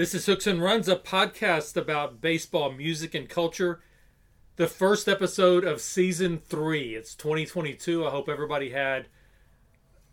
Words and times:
This 0.00 0.14
is 0.14 0.24
Hooks 0.24 0.46
and 0.46 0.62
Runs, 0.62 0.88
a 0.88 0.96
podcast 0.96 1.76
about 1.76 2.22
baseball, 2.22 2.72
music, 2.72 3.14
and 3.14 3.28
culture. 3.28 3.82
The 4.56 4.66
first 4.66 5.10
episode 5.10 5.62
of 5.62 5.82
season 5.82 6.38
three. 6.38 6.94
It's 6.94 7.14
2022. 7.14 8.06
I 8.06 8.10
hope 8.10 8.26
everybody 8.26 8.70
had 8.70 9.08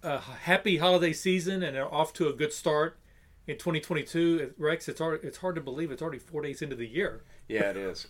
a 0.04 0.20
happy 0.20 0.76
holiday 0.76 1.14
season 1.14 1.64
and 1.64 1.78
are 1.78 1.90
off 1.90 2.12
to 2.16 2.28
a 2.28 2.34
good 2.34 2.52
start 2.52 3.00
in 3.48 3.56
2022. 3.56 4.56
Rex, 4.58 4.90
it's 4.90 5.00
hard, 5.00 5.22
it's 5.24 5.38
hard 5.38 5.56
to 5.56 5.62
believe 5.62 5.90
it's 5.90 6.02
already 6.02 6.20
four 6.20 6.42
days 6.42 6.62
into 6.62 6.76
the 6.76 6.86
year. 6.86 7.24
Yeah, 7.48 7.70
it 7.70 7.78
is. 7.78 8.08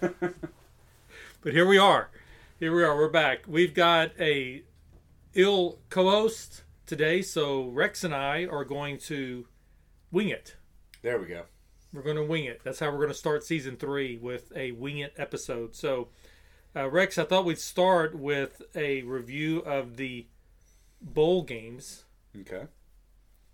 But 1.40 1.52
here 1.52 1.66
we 1.66 1.78
are. 1.78 2.10
Here 2.60 2.72
we 2.72 2.84
are. 2.84 2.96
We're 2.96 3.08
back. 3.08 3.40
We've 3.48 3.74
got 3.74 4.12
a 4.20 4.62
ill 5.34 5.80
co-host 5.90 6.62
today, 6.86 7.22
so 7.22 7.64
Rex 7.64 8.04
and 8.04 8.14
I 8.14 8.44
are 8.44 8.64
going 8.64 8.98
to 8.98 9.48
wing 10.12 10.28
it. 10.28 10.54
There 11.02 11.18
we 11.18 11.26
go. 11.26 11.44
We're 11.92 12.02
going 12.02 12.16
to 12.16 12.24
wing 12.24 12.44
it. 12.44 12.60
That's 12.64 12.80
how 12.80 12.90
we're 12.90 12.98
going 12.98 13.08
to 13.08 13.14
start 13.14 13.44
season 13.44 13.76
three 13.76 14.16
with 14.16 14.52
a 14.54 14.72
wing 14.72 14.98
it 14.98 15.14
episode. 15.16 15.74
So, 15.74 16.08
uh, 16.74 16.90
Rex, 16.90 17.16
I 17.18 17.24
thought 17.24 17.44
we'd 17.44 17.58
start 17.58 18.14
with 18.14 18.62
a 18.74 19.02
review 19.02 19.60
of 19.60 19.96
the 19.96 20.26
bowl 21.00 21.42
games. 21.42 22.04
Okay. 22.38 22.66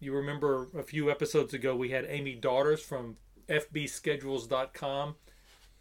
You 0.01 0.15
remember 0.15 0.69
a 0.77 0.83
few 0.83 1.11
episodes 1.11 1.55
ago 1.55 1.77
we 1.77 1.91
had 1.91 2.07
Amy 2.09 2.35
Daughters 2.35 2.83
from 2.83 3.17
FBschedules.com, 3.49 5.17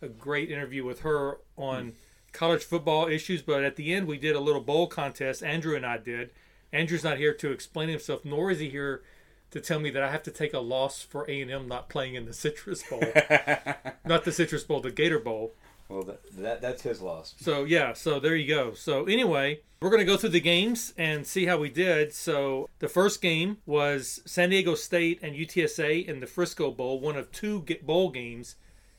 a 0.01 0.07
great 0.07 0.51
interview 0.51 0.85
with 0.85 1.01
her 1.01 1.39
on 1.57 1.93
college 2.33 2.63
football 2.63 3.07
issues. 3.07 3.41
But 3.41 3.63
at 3.63 3.77
the 3.77 3.93
end, 3.93 4.07
we 4.07 4.17
did 4.17 4.35
a 4.35 4.39
little 4.39 4.61
bowl 4.61 4.87
contest. 4.87 5.43
Andrew 5.43 5.75
and 5.75 5.85
I 5.85 5.97
did. 5.97 6.31
Andrew's 6.71 7.03
not 7.03 7.17
here 7.17 7.33
to 7.33 7.51
explain 7.51 7.89
himself, 7.89 8.25
nor 8.25 8.51
is 8.51 8.59
he 8.59 8.69
here 8.69 9.03
to 9.53 9.61
tell 9.61 9.79
me 9.79 9.89
that 9.91 10.03
I 10.03 10.11
have 10.11 10.23
to 10.23 10.31
take 10.31 10.53
a 10.53 10.59
loss 10.59 11.01
for 11.01 11.29
A 11.29 11.41
and 11.41 11.49
M 11.49 11.67
not 11.67 11.87
playing 11.87 12.15
in 12.15 12.25
the 12.25 12.33
Citrus 12.33 12.83
Bowl, 12.83 12.99
not 14.05 14.25
the 14.25 14.31
Citrus 14.31 14.63
Bowl, 14.63 14.81
the 14.81 14.91
Gator 14.91 15.19
Bowl. 15.19 15.53
Well, 15.89 16.03
that, 16.03 16.21
that 16.37 16.61
that's 16.61 16.81
his 16.81 17.01
loss. 17.01 17.35
So 17.39 17.63
yeah, 17.63 17.93
so 17.93 18.19
there 18.19 18.35
you 18.35 18.47
go. 18.47 18.73
So 18.73 19.05
anyway, 19.05 19.61
we're 19.79 19.91
gonna 19.91 20.05
go 20.05 20.17
through 20.17 20.29
the 20.29 20.41
games 20.41 20.93
and 20.97 21.27
see 21.27 21.45
how 21.45 21.57
we 21.57 21.69
did. 21.69 22.13
So 22.13 22.69
the 22.79 22.87
first 22.87 23.21
game 23.21 23.57
was 23.65 24.21
San 24.25 24.49
Diego 24.49 24.75
State 24.75 25.19
and 25.21 25.35
UTSA 25.35 26.05
in 26.07 26.19
the 26.19 26.27
Frisco 26.27 26.71
Bowl, 26.71 26.99
one 26.99 27.15
of 27.15 27.31
two 27.31 27.63
bowl 27.83 28.09
games 28.09 28.55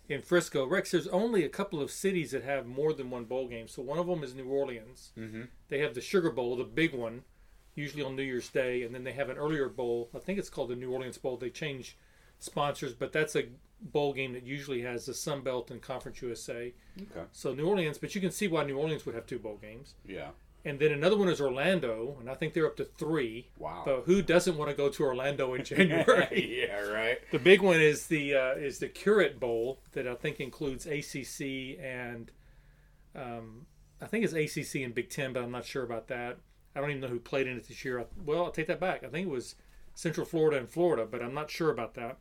in 0.09 0.23
Frisco. 0.23 0.67
Rex, 0.67 0.93
there's 0.93 1.09
only 1.09 1.45
a 1.45 1.49
couple 1.49 1.81
of 1.81 1.91
cities 1.91 2.31
that 2.31 2.45
have 2.45 2.67
more 2.67 2.93
than 2.93 3.11
one 3.11 3.25
bowl 3.25 3.49
game. 3.49 3.67
So 3.67 3.83
one 3.83 3.99
of 3.99 4.07
them 4.07 4.23
is 4.23 4.35
New 4.35 4.49
Orleans. 4.49 5.13
Mm-hmm. 5.19 5.43
They 5.69 5.81
have 5.81 5.95
the 5.95 6.01
Sugar 6.01 6.31
Bowl, 6.31 6.55
the 6.57 6.65
big 6.65 6.95
one, 6.95 7.23
usually 7.75 8.03
on 8.03 8.17
New 8.17 8.23
Year's 8.23 8.49
Day, 8.49 8.83
and 8.83 8.95
then 8.95 9.05
they 9.05 9.13
have 9.13 9.29
an 9.29 9.37
earlier 9.37 9.69
bowl. 9.69 10.09
I 10.15 10.19
think 10.19 10.39
it's 10.39 10.51
called 10.51 10.71
the 10.71 10.77
New 10.77 10.93
Orleans 10.93 11.19
Bowl. 11.19 11.37
They 11.37 11.51
change 11.51 11.97
sponsors, 12.39 12.93
but 12.93 13.13
that's 13.13 13.35
a 13.37 13.45
bowl 13.81 14.13
game 14.13 14.33
that 14.33 14.45
usually 14.45 14.83
has 14.83 15.07
the 15.07 15.15
Sun 15.15 15.43
Belt 15.43 15.71
and 15.71 15.83
Conference 15.83 16.23
USA. 16.23 16.73
Okay. 17.01 17.27
So 17.33 17.55
New 17.55 17.67
Orleans, 17.67 17.99
but 17.99 18.15
you 18.15 18.21
can 18.21 18.31
see 18.31 18.49
why 18.49 18.65
New 18.65 18.79
Orleans 18.79 19.05
would 19.07 19.15
have 19.15 19.27
two 19.27 19.39
bowl 19.39 19.59
games. 19.61 19.95
Yeah. 20.07 20.29
And 20.67 20.79
then 20.79 20.93
another 20.93 21.19
one 21.19 21.29
is 21.29 21.43
Orlando, 21.43 22.17
and 22.21 22.31
I 22.31 22.35
think 22.35 22.55
they're 22.55 22.67
up 22.67 22.77
to 22.79 22.85
three. 22.85 23.49
Wow. 23.59 23.83
But 23.85 24.05
who 24.07 24.23
doesn't 24.23 24.57
want 24.57 24.71
to 24.71 24.77
go 24.77 24.89
to 24.89 25.03
Orlando 25.05 25.53
in 25.53 25.65
January? 25.65 26.65
yeah. 26.67 26.81
Right. 26.81 27.19
the 27.31 27.39
big 27.39 27.61
one 27.61 27.81
is 27.81 28.07
the 28.07 28.35
uh, 28.35 28.55
is 28.55 28.79
the 28.79 28.89
Curate 28.89 29.39
Bowl 29.39 29.81
that 29.93 30.07
I 30.09 30.15
think 30.15 30.41
includes 30.41 30.87
ACC 30.87 31.79
and 31.83 32.31
um, 33.15 33.67
I 34.01 34.07
think 34.07 34.25
it's 34.25 34.33
ACC 34.33 34.83
and 34.83 34.95
Big 34.95 35.11
Ten, 35.11 35.33
but 35.33 35.43
I'm 35.43 35.51
not 35.51 35.65
sure 35.65 35.83
about 35.83 36.09
that. 36.09 36.39
I 36.75 36.81
don't 36.81 36.91
even 36.91 37.01
know 37.03 37.09
who 37.09 37.21
played 37.21 37.47
in 37.47 37.57
it 37.57 37.69
this 37.69 37.85
year. 37.85 38.05
Well, 38.25 38.45
I'll 38.45 38.51
take 38.51 38.67
that 38.67 38.81
back. 38.81 39.05
I 39.05 39.09
think 39.09 39.27
it 39.27 39.31
was 39.31 39.55
Central 39.95 40.27
Florida 40.27 40.59
and 40.59 40.69
Florida, 40.69 41.07
but 41.11 41.23
I'm 41.23 41.35
not 41.35 41.51
sure 41.51 41.71
about 41.71 41.95
that. 41.95 42.19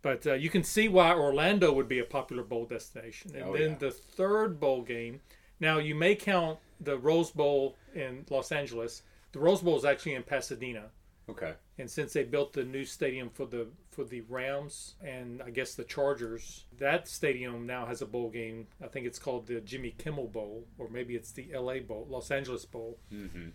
But 0.00 0.26
uh, 0.26 0.34
you 0.34 0.48
can 0.48 0.62
see 0.64 0.88
why 0.88 1.12
Orlando 1.12 1.72
would 1.72 1.88
be 1.88 1.98
a 1.98 2.04
popular 2.04 2.42
bowl 2.44 2.64
destination. 2.66 3.32
And 3.34 3.44
Oh, 3.44 3.52
then 3.56 3.70
yeah. 3.72 3.76
the 3.78 3.90
third 3.90 4.60
bowl 4.60 4.82
game. 4.82 5.20
Now 5.60 5.78
you 5.78 5.94
may 5.94 6.14
count 6.14 6.58
the 6.80 6.96
Rose 6.96 7.30
Bowl 7.32 7.76
in 7.94 8.24
Los 8.30 8.52
Angeles. 8.52 9.02
The 9.32 9.40
Rose 9.40 9.60
Bowl 9.60 9.76
is 9.76 9.84
actually 9.84 10.14
in 10.14 10.22
Pasadena, 10.22 10.84
Okay. 11.28 11.54
and 11.78 11.90
since 11.90 12.12
they 12.12 12.22
built 12.22 12.52
the 12.52 12.62
new 12.64 12.84
stadium 12.84 13.28
for 13.28 13.44
the 13.44 13.66
for 13.90 14.04
the 14.04 14.20
Rams 14.22 14.94
and 15.04 15.42
I 15.42 15.50
guess 15.50 15.74
the 15.74 15.82
Chargers, 15.82 16.64
that 16.78 17.08
stadium 17.08 17.66
now 17.66 17.84
has 17.86 18.00
a 18.00 18.06
bowl 18.06 18.30
game. 18.30 18.68
I 18.82 18.86
think 18.86 19.04
it's 19.06 19.18
called 19.18 19.48
the 19.48 19.60
Jimmy 19.60 19.90
Kimmel 19.98 20.28
Bowl, 20.28 20.64
or 20.78 20.88
maybe 20.88 21.16
it's 21.16 21.32
the 21.32 21.52
L.A. 21.52 21.80
Bowl, 21.80 22.06
Los 22.08 22.30
Angeles 22.30 22.64
Bowl. 22.64 22.98
Mm-hmm. 23.12 23.48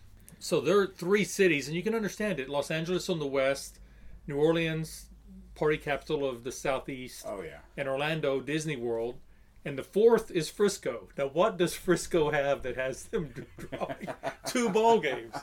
So 0.43 0.59
there 0.59 0.77
are 0.77 0.87
three 0.87 1.23
cities, 1.23 1.67
and 1.69 1.75
you 1.77 1.81
can 1.81 1.95
understand 1.95 2.37
it. 2.37 2.49
Los 2.49 2.69
Angeles 2.69 3.07
on 3.07 3.17
the 3.17 3.25
west, 3.25 3.79
New 4.27 4.35
Orleans, 4.35 5.05
party 5.55 5.77
capital 5.77 6.27
of 6.29 6.43
the 6.43 6.51
southeast, 6.51 7.23
Oh 7.25 7.41
yeah. 7.41 7.59
and 7.77 7.87
Orlando, 7.87 8.41
Disney 8.41 8.75
World. 8.75 9.15
And 9.63 9.77
the 9.77 9.83
fourth 9.83 10.31
is 10.31 10.49
Frisco. 10.49 11.07
Now, 11.17 11.27
what 11.27 11.55
does 11.55 11.73
Frisco 11.73 12.29
have 12.31 12.61
that 12.63 12.75
has 12.75 13.05
them 13.05 13.33
drawing 13.57 14.09
two 14.45 14.67
ball 14.67 14.99
games? 14.99 15.33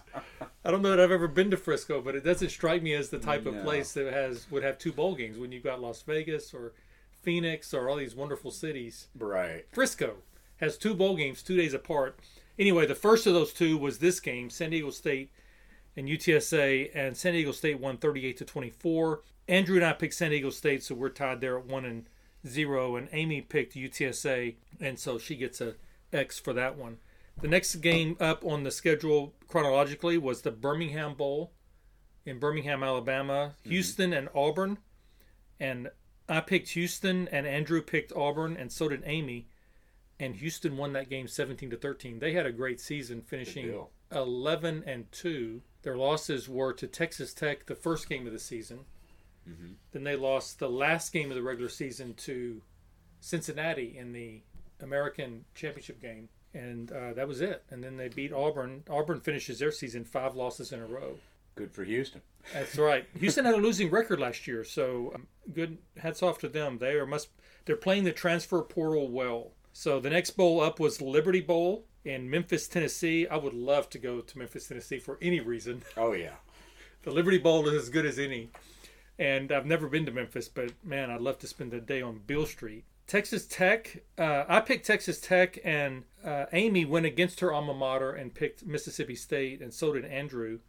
I 0.66 0.70
don't 0.70 0.82
know 0.82 0.90
that 0.90 1.00
I've 1.00 1.10
ever 1.10 1.28
been 1.28 1.50
to 1.50 1.56
Frisco, 1.56 2.02
but 2.02 2.14
it 2.14 2.22
doesn't 2.22 2.50
strike 2.50 2.82
me 2.82 2.92
as 2.92 3.08
the 3.08 3.18
type 3.18 3.46
of 3.46 3.62
place 3.62 3.94
that 3.94 4.12
has 4.12 4.50
would 4.50 4.62
have 4.62 4.76
two 4.76 4.92
bowl 4.92 5.14
games 5.14 5.38
when 5.38 5.50
you've 5.50 5.64
got 5.64 5.80
Las 5.80 6.02
Vegas 6.02 6.52
or 6.52 6.74
Phoenix 7.22 7.72
or 7.72 7.88
all 7.88 7.96
these 7.96 8.14
wonderful 8.14 8.50
cities. 8.50 9.06
Right. 9.18 9.64
Frisco 9.72 10.16
has 10.58 10.76
two 10.76 10.92
bowl 10.92 11.16
games 11.16 11.42
two 11.42 11.56
days 11.56 11.72
apart. 11.72 12.18
Anyway, 12.58 12.86
the 12.86 12.94
first 12.94 13.26
of 13.26 13.34
those 13.34 13.52
two 13.52 13.78
was 13.78 13.98
this 13.98 14.20
game, 14.20 14.50
San 14.50 14.70
Diego 14.70 14.90
State 14.90 15.30
and 15.96 16.08
UTSA, 16.08 16.90
and 16.94 17.16
San 17.16 17.32
Diego 17.32 17.52
State 17.52 17.80
won 17.80 17.96
38 17.96 18.36
to 18.38 18.44
24. 18.44 19.20
Andrew 19.48 19.76
and 19.76 19.84
I 19.84 19.92
picked 19.92 20.14
San 20.14 20.30
Diego 20.30 20.50
State, 20.50 20.82
so 20.82 20.94
we're 20.94 21.08
tied 21.08 21.40
there 21.40 21.58
at 21.58 21.66
one 21.66 21.84
and 21.84 22.06
zero, 22.46 22.96
and 22.96 23.08
Amy 23.12 23.40
picked 23.40 23.74
UTSA, 23.74 24.54
and 24.80 24.98
so 24.98 25.18
she 25.18 25.36
gets 25.36 25.60
a 25.60 25.74
X 26.12 26.38
for 26.38 26.52
that 26.52 26.76
one. 26.76 26.98
The 27.40 27.48
next 27.48 27.76
game 27.76 28.16
up 28.20 28.44
on 28.44 28.64
the 28.64 28.70
schedule 28.70 29.34
chronologically 29.48 30.18
was 30.18 30.42
the 30.42 30.50
Birmingham 30.50 31.14
Bowl 31.14 31.52
in 32.26 32.38
Birmingham, 32.38 32.82
Alabama, 32.82 33.54
mm-hmm. 33.60 33.70
Houston 33.70 34.12
and 34.12 34.28
Auburn, 34.34 34.78
and 35.58 35.90
I 36.28 36.40
picked 36.40 36.70
Houston, 36.70 37.28
and 37.28 37.46
Andrew 37.46 37.82
picked 37.82 38.12
Auburn, 38.12 38.56
and 38.56 38.70
so 38.70 38.88
did 38.88 39.02
Amy 39.04 39.48
and 40.20 40.36
Houston 40.36 40.76
won 40.76 40.92
that 40.92 41.08
game 41.08 41.26
17 41.26 41.70
to 41.70 41.76
13. 41.76 42.18
They 42.20 42.32
had 42.32 42.46
a 42.46 42.52
great 42.52 42.80
season, 42.80 43.22
finishing 43.22 43.66
11 44.12 44.84
and 44.86 45.10
2. 45.10 45.62
Their 45.82 45.96
losses 45.96 46.48
were 46.48 46.72
to 46.74 46.86
Texas 46.86 47.32
Tech 47.34 47.66
the 47.66 47.74
first 47.74 48.08
game 48.08 48.26
of 48.26 48.32
the 48.32 48.38
season. 48.38 48.80
Mhm. 49.48 49.74
Then 49.92 50.04
they 50.04 50.16
lost 50.16 50.58
the 50.58 50.68
last 50.68 51.12
game 51.12 51.30
of 51.30 51.36
the 51.36 51.42
regular 51.42 51.70
season 51.70 52.14
to 52.14 52.62
Cincinnati 53.20 53.96
in 53.96 54.12
the 54.12 54.42
American 54.80 55.44
Championship 55.54 56.00
game, 56.00 56.28
and 56.54 56.92
uh, 56.92 57.14
that 57.14 57.26
was 57.26 57.40
it. 57.40 57.64
And 57.70 57.82
then 57.82 57.96
they 57.96 58.08
beat 58.08 58.32
Auburn. 58.32 58.84
Auburn 58.88 59.20
finishes 59.20 59.58
their 59.58 59.72
season 59.72 60.04
five 60.04 60.34
losses 60.36 60.72
in 60.72 60.80
a 60.80 60.86
row. 60.86 61.18
Good 61.54 61.72
for 61.72 61.84
Houston. 61.84 62.22
That's 62.52 62.76
right. 62.78 63.06
Houston 63.18 63.44
had 63.44 63.54
a 63.54 63.58
losing 63.58 63.90
record 63.90 64.20
last 64.20 64.46
year, 64.46 64.64
so 64.64 65.12
um, 65.14 65.26
good. 65.52 65.78
Hats 65.96 66.22
off 66.22 66.38
to 66.38 66.48
them. 66.48 66.78
They 66.78 66.92
are 66.92 67.06
must. 67.06 67.28
They're 67.64 67.76
playing 67.76 68.04
the 68.04 68.12
transfer 68.12 68.62
portal 68.62 69.08
well. 69.08 69.52
So 69.72 70.00
the 70.00 70.10
next 70.10 70.30
bowl 70.30 70.60
up 70.60 70.80
was 70.80 71.00
Liberty 71.00 71.40
Bowl 71.40 71.84
in 72.04 72.28
Memphis, 72.28 72.66
Tennessee. 72.68 73.26
I 73.26 73.36
would 73.36 73.54
love 73.54 73.88
to 73.90 73.98
go 73.98 74.20
to 74.20 74.38
Memphis, 74.38 74.68
Tennessee 74.68 74.98
for 74.98 75.18
any 75.20 75.40
reason. 75.40 75.82
Oh 75.96 76.12
yeah. 76.12 76.36
The 77.02 77.10
Liberty 77.10 77.38
Bowl 77.38 77.66
is 77.66 77.74
as 77.74 77.88
good 77.88 78.04
as 78.04 78.18
any. 78.18 78.50
And 79.18 79.52
I've 79.52 79.66
never 79.66 79.88
been 79.88 80.06
to 80.06 80.12
Memphis, 80.12 80.48
but 80.48 80.72
man, 80.84 81.10
I'd 81.10 81.20
love 81.20 81.38
to 81.40 81.46
spend 81.46 81.72
a 81.72 81.80
day 81.80 82.02
on 82.02 82.20
Beale 82.26 82.46
Street. 82.46 82.84
Texas 83.06 83.44
Tech. 83.44 84.02
Uh, 84.16 84.44
I 84.48 84.60
picked 84.60 84.86
Texas 84.86 85.20
Tech, 85.20 85.58
and 85.64 86.04
uh, 86.24 86.46
Amy 86.52 86.84
went 86.84 87.06
against 87.06 87.40
her 87.40 87.52
alma 87.52 87.74
mater 87.74 88.12
and 88.12 88.32
picked 88.32 88.64
Mississippi 88.64 89.16
State, 89.16 89.60
and 89.60 89.74
so 89.74 89.92
did 89.92 90.04
Andrew. 90.04 90.60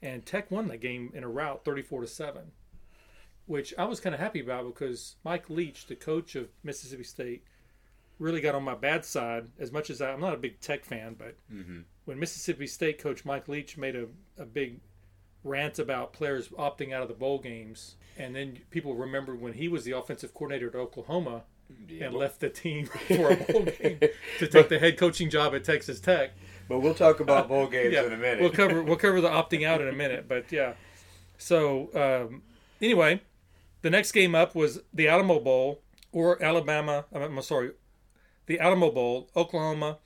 And 0.00 0.24
Tech 0.24 0.50
won 0.50 0.68
that 0.68 0.80
game 0.80 1.12
in 1.14 1.22
a 1.22 1.28
rout, 1.28 1.64
thirty-four 1.64 2.00
to 2.00 2.06
seven, 2.06 2.52
which 3.46 3.74
I 3.76 3.84
was 3.84 4.00
kind 4.00 4.14
of 4.14 4.20
happy 4.20 4.40
about 4.40 4.66
because 4.66 5.16
Mike 5.22 5.50
Leach, 5.50 5.86
the 5.86 5.94
coach 5.94 6.34
of 6.34 6.48
Mississippi 6.64 7.04
State, 7.04 7.44
really 8.22 8.40
got 8.40 8.54
on 8.54 8.62
my 8.62 8.74
bad 8.74 9.04
side. 9.04 9.48
As 9.58 9.72
much 9.72 9.90
as 9.90 10.00
I, 10.00 10.12
I'm 10.12 10.20
not 10.20 10.34
a 10.34 10.36
big 10.38 10.60
Tech 10.60 10.84
fan, 10.84 11.14
but 11.18 11.34
Mm-hmm. 11.52 11.80
when 12.04 12.18
Mississippi 12.18 12.66
State 12.66 12.98
coach 12.98 13.24
Mike 13.24 13.48
Leach 13.48 13.76
made 13.76 13.96
a, 13.96 14.06
a 14.38 14.44
big 14.44 14.80
rant 15.44 15.78
about 15.78 16.12
players 16.12 16.48
opting 16.50 16.92
out 16.92 17.02
of 17.02 17.08
the 17.08 17.14
bowl 17.14 17.38
games, 17.40 17.96
and 18.16 18.34
then 18.36 18.58
people 18.70 18.94
remembered 18.94 19.40
when 19.40 19.54
he 19.54 19.68
was 19.68 19.84
the 19.84 19.92
offensive 19.92 20.32
coordinator 20.34 20.68
at 20.68 20.74
Oklahoma 20.76 21.42
Yeah, 21.88 22.04
and 22.06 22.12
but, 22.12 22.18
left 22.20 22.40
the 22.40 22.48
team 22.48 22.86
for 23.08 23.32
a 23.32 23.36
bowl 23.36 23.64
game 23.64 23.98
to 24.38 24.46
take 24.46 24.68
the 24.68 24.78
head 24.78 24.96
coaching 24.98 25.28
job 25.30 25.54
at 25.54 25.64
Texas 25.64 25.98
Tech. 26.00 26.30
but 26.68 26.78
we'll 26.80 26.94
talk 26.94 27.18
about 27.20 27.48
bowl 27.48 27.66
games 27.76 27.92
Yeah, 27.92 28.04
in 28.06 28.12
a 28.12 28.16
minute. 28.16 28.40
we'll 28.40 28.50
cover 28.50 28.82
we'll 28.84 28.96
cover 28.96 29.20
the 29.20 29.28
opting 29.40 29.66
out 29.66 29.80
in 29.80 29.88
a 29.88 29.92
minute, 29.92 30.26
but 30.28 30.52
yeah. 30.52 30.74
So 31.38 31.90
um, 32.30 32.42
anyway, 32.80 33.20
the 33.80 33.90
next 33.90 34.12
game 34.12 34.34
up 34.36 34.54
was 34.54 34.80
the 34.94 35.08
Alamo 35.08 35.40
Bowl 35.40 35.80
or 36.12 36.40
Alabama. 36.42 37.06
I'm 37.12 37.40
sorry, 37.42 37.72
the 38.46 38.58
Alamo 38.60 38.90
Bowl, 38.90 39.28
Oklahoma, 39.36 39.98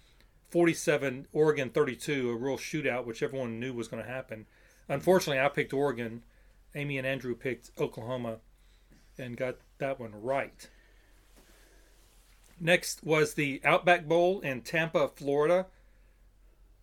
47, 0.51 1.27
Oregon 1.33 1.71
32, 1.71 2.31
a 2.31 2.37
real 2.37 2.57
shootout, 2.57 3.05
which 3.05 3.23
everyone 3.23 3.59
knew 3.59 3.73
was 3.73 3.89
going 3.89 4.03
to 4.03 4.09
happen. 4.09 4.47
Unfortunately, 4.89 5.41
I 5.41 5.49
picked 5.49 5.73
Oregon. 5.73 6.23
Amy 6.75 6.99
and 6.99 7.07
Andrew 7.07 7.35
picked 7.35 7.71
Oklahoma. 7.79 8.39
and 9.19 9.37
got 9.37 9.57
that 9.79 9.99
one 9.99 10.13
right. 10.15 10.69
Next 12.61 13.03
was 13.05 13.35
the 13.35 13.61
Outback 13.65 14.07
Bowl 14.07 14.41
in 14.41 14.63
Tampa, 14.63 15.09
Florida. 15.09 15.67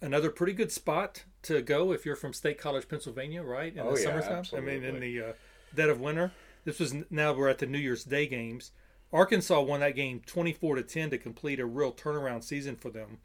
Another 0.02 0.30
pretty 0.30 0.54
good 0.54 0.72
spot 0.72 1.24
to 1.44 1.62
go 1.62 1.92
if 1.92 2.06
you're 2.06 2.16
from 2.16 2.34
State 2.34 2.58
College, 2.58 2.88
Pennsylvania, 2.88 3.42
right? 3.44 3.74
In 3.74 3.80
Oh, 3.80 3.96
the 3.96 4.02
yeah, 4.02 4.20
summertime. 4.22 4.46
I 4.56 4.60
mean, 4.60 4.84
in 4.84 5.00
the 5.00 5.22
uh, 5.22 5.34
dead 5.74 5.90
of 5.90 6.00
winter. 6.00 6.32
This 6.66 6.80
was 6.80 6.94
now 7.10 7.34
we're 7.34 7.50
at 7.50 7.60
the 7.60 7.66
New 7.66 7.78
Year's 7.80 8.04
Day 8.04 8.28
games. 8.28 8.72
Arkansas 9.14 9.62
won 9.62 9.80
that 9.82 9.96
game 9.96 10.22
24 10.26 10.76
to 10.78 10.84
10 10.84 11.12
to 11.12 11.18
complete 11.20 11.60
a 11.60 11.66
real 11.66 11.94
turnaround 11.94 12.44
season 12.44 12.76
for 12.76 12.90
them. 12.90 13.20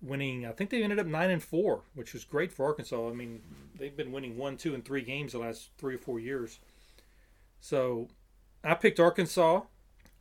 Winning, 0.00 0.46
I 0.46 0.52
think 0.52 0.70
they 0.70 0.82
ended 0.82 0.98
up 0.98 1.06
nine 1.06 1.30
and 1.30 1.42
four, 1.42 1.82
which 1.94 2.14
was 2.14 2.24
great 2.24 2.50
for 2.50 2.64
Arkansas. 2.64 3.10
I 3.10 3.12
mean, 3.12 3.42
they've 3.78 3.94
been 3.94 4.10
winning 4.10 4.38
one, 4.38 4.56
two, 4.56 4.74
and 4.74 4.82
three 4.82 5.02
games 5.02 5.32
the 5.32 5.38
last 5.38 5.68
three 5.76 5.94
or 5.94 5.98
four 5.98 6.18
years. 6.18 6.58
So, 7.60 8.08
I 8.64 8.72
picked 8.72 8.98
Arkansas, 8.98 9.60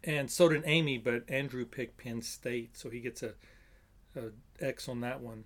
and 0.04 0.30
so 0.30 0.50
did 0.50 0.64
Amy, 0.66 0.98
but 0.98 1.24
Andrew 1.30 1.64
picked 1.64 1.98
Penn 1.98 2.22
State, 2.22 2.76
so 2.76 2.90
he 2.90 3.00
gets 3.00 3.24
a, 3.24 3.36
a 4.18 4.32
X 4.60 4.90
on 4.90 5.00
that 5.00 5.22
one. 5.22 5.46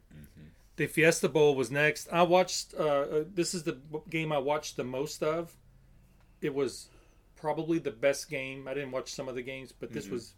The 0.76 0.88
Fiesta 0.88 1.30
Bowl 1.30 1.56
was 1.56 1.70
next. 1.70 2.08
I 2.12 2.24
watched. 2.24 2.74
Uh, 2.74 2.84
uh, 2.84 3.24
this 3.32 3.54
is 3.54 3.62
the 3.62 3.80
game 4.10 4.32
I 4.32 4.40
watched 4.40 4.76
the 4.76 4.84
most 4.84 5.22
of. 5.22 5.56
It 6.42 6.56
was 6.56 6.90
probably 7.44 7.78
the 7.78 7.92
best 7.92 8.30
game. 8.30 8.70
I 8.70 8.74
didn't 8.74 8.92
watch 8.92 9.12
some 9.12 9.28
of 9.28 9.36
the 9.36 9.42
games, 9.42 9.74
but 9.78 9.92
this 9.92 10.08
was 10.08 10.36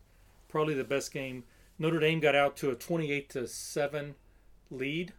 probably 0.47 0.73
the 0.73 0.83
best 0.83 1.13
game. 1.13 1.43
Notre 1.77 1.99
Dame 1.99 2.19
got 2.19 2.33
out 2.33 2.57
to 2.57 2.71
a 2.71 2.75
twenty-eight 2.75 3.29
to 3.29 3.47
seven 3.47 4.15
lead 4.71 5.13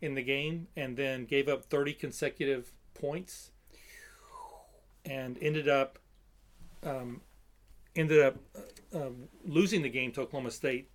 in 0.00 0.16
the 0.16 0.24
game, 0.24 0.66
and 0.74 0.96
then 0.96 1.24
gave 1.24 1.48
up 1.48 1.64
thirty 1.64 1.92
consecutive 1.92 2.72
points, 2.94 3.52
and 5.04 5.38
ended 5.40 5.68
up 5.68 6.00
um, 6.82 7.20
ended 7.94 8.20
up 8.20 8.38
uh, 8.56 9.06
um, 9.06 9.28
losing 9.44 9.82
the 9.82 9.88
game 9.88 10.10
to 10.12 10.22
Oklahoma 10.22 10.50
State, 10.50 10.90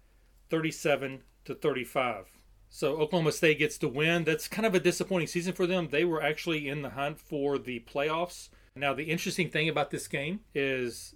thirty-seven 0.49 1.21
to 1.45 1.55
thirty-five. 1.55 2.25
So 2.69 2.97
Oklahoma 2.97 3.31
State 3.31 3.59
gets 3.59 3.77
to 3.77 3.87
win. 3.87 4.25
That's 4.25 4.49
kind 4.49 4.65
of 4.65 4.75
a 4.75 4.81
disappointing 4.81 5.27
season 5.27 5.53
for 5.53 5.65
them. 5.65 5.87
They 5.89 6.03
were 6.03 6.21
actually 6.21 6.67
in 6.67 6.81
the 6.81 6.89
hunt 6.89 7.21
for 7.21 7.57
the 7.57 7.79
playoffs. 7.79 8.49
Now, 8.79 8.93
the 8.93 9.05
interesting 9.05 9.49
thing 9.49 9.69
about 9.69 9.91
this 9.91 10.07
game 10.07 10.39
is 10.55 11.15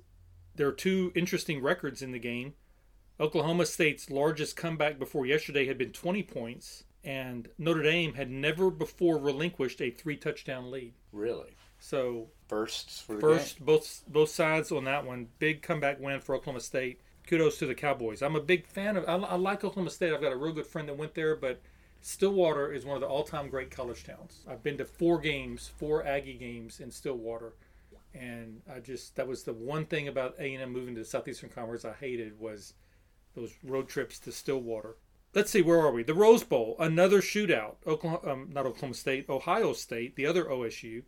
there 0.56 0.68
are 0.68 0.74
two 0.74 1.12
interesting 1.15 1.62
records 1.62 2.01
in 2.01 2.12
the 2.12 2.19
game. 2.19 2.54
Oklahoma 3.19 3.65
State's 3.65 4.10
largest 4.10 4.56
comeback 4.56 5.00
before 5.00 5.25
yesterday 5.25 5.65
had 5.65 5.77
been 5.77 5.92
20 5.92 6.24
points, 6.24 6.83
and 7.04 7.48
Notre 7.57 7.83
Dame 7.83 8.15
had 8.15 8.30
never 8.30 8.69
before 8.69 9.18
relinquished 9.18 9.81
a 9.81 9.92
three 9.92 10.18
touchdown 10.18 10.71
lead. 10.71 10.94
Really? 11.12 11.56
So 11.80 12.30
Firsts 12.48 13.01
for 13.01 13.15
the 13.15 13.21
First, 13.21 13.63
both 13.63 14.04
both 14.07 14.30
sides 14.30 14.71
on 14.71 14.86
that 14.86 15.06
one. 15.06 15.27
Big 15.39 15.62
comeback 15.62 16.00
win 16.00 16.19
for 16.19 16.36
Oklahoma 16.36 16.62
State. 16.62 17.01
Kudos 17.27 17.57
to 17.60 17.65
the 17.65 17.75
Cowboys. 17.75 18.21
I'm 18.21 18.36
a 18.36 18.42
big 18.42 18.68
fan 18.68 18.98
of. 18.98 19.07
I, 19.07 19.15
I 19.15 19.36
like 19.36 19.63
Oklahoma 19.63 19.89
State. 19.89 20.13
I've 20.13 20.21
got 20.21 20.31
a 20.31 20.38
real 20.38 20.54
good 20.54 20.68
friend 20.68 20.88
that 20.89 20.98
went 20.98 21.13
there, 21.13 21.36
but 21.36 21.62
Stillwater 22.05 22.69
is 22.69 22.83
one 22.83 22.95
of 22.95 23.01
the 23.01 23.07
all-time 23.07 23.47
great 23.47 23.71
college 23.71 24.03
towns. 24.03 24.45
I've 24.45 24.61
been 24.61 24.77
to 24.77 24.83
four 24.83 25.21
games, 25.21 25.71
four 25.77 26.05
Aggie 26.05 26.33
games 26.33 26.81
in 26.81 26.91
Stillwater, 26.91 27.53
and 28.13 28.61
I 28.69 28.81
just 28.81 29.15
that 29.15 29.25
was 29.25 29.44
the 29.44 29.53
one 29.53 29.85
thing 29.85 30.09
about 30.09 30.35
A&M 30.38 30.69
moving 30.69 30.95
to 30.95 31.05
Southeastern 31.05 31.50
Conference 31.50 31.85
I 31.85 31.94
hated 31.94 32.38
was 32.38 32.73
those 33.35 33.53
road 33.63 33.88
trips 33.88 34.19
to 34.19 34.33
Stillwater. 34.33 34.97
Let's 35.33 35.50
see, 35.50 35.61
where 35.61 35.79
are 35.79 35.94
we? 35.94 36.03
The 36.03 36.13
Rose 36.13 36.44
Bowl, 36.44 36.75
another 36.77 37.21
shootout. 37.21 37.75
Oklahoma, 37.88 38.29
um, 38.29 38.50
not 38.51 38.65
Oklahoma 38.65 38.95
State, 38.95 39.29
Ohio 39.29 39.71
State, 39.71 40.17
the 40.17 40.25
other 40.25 40.44
OSU, 40.44 41.03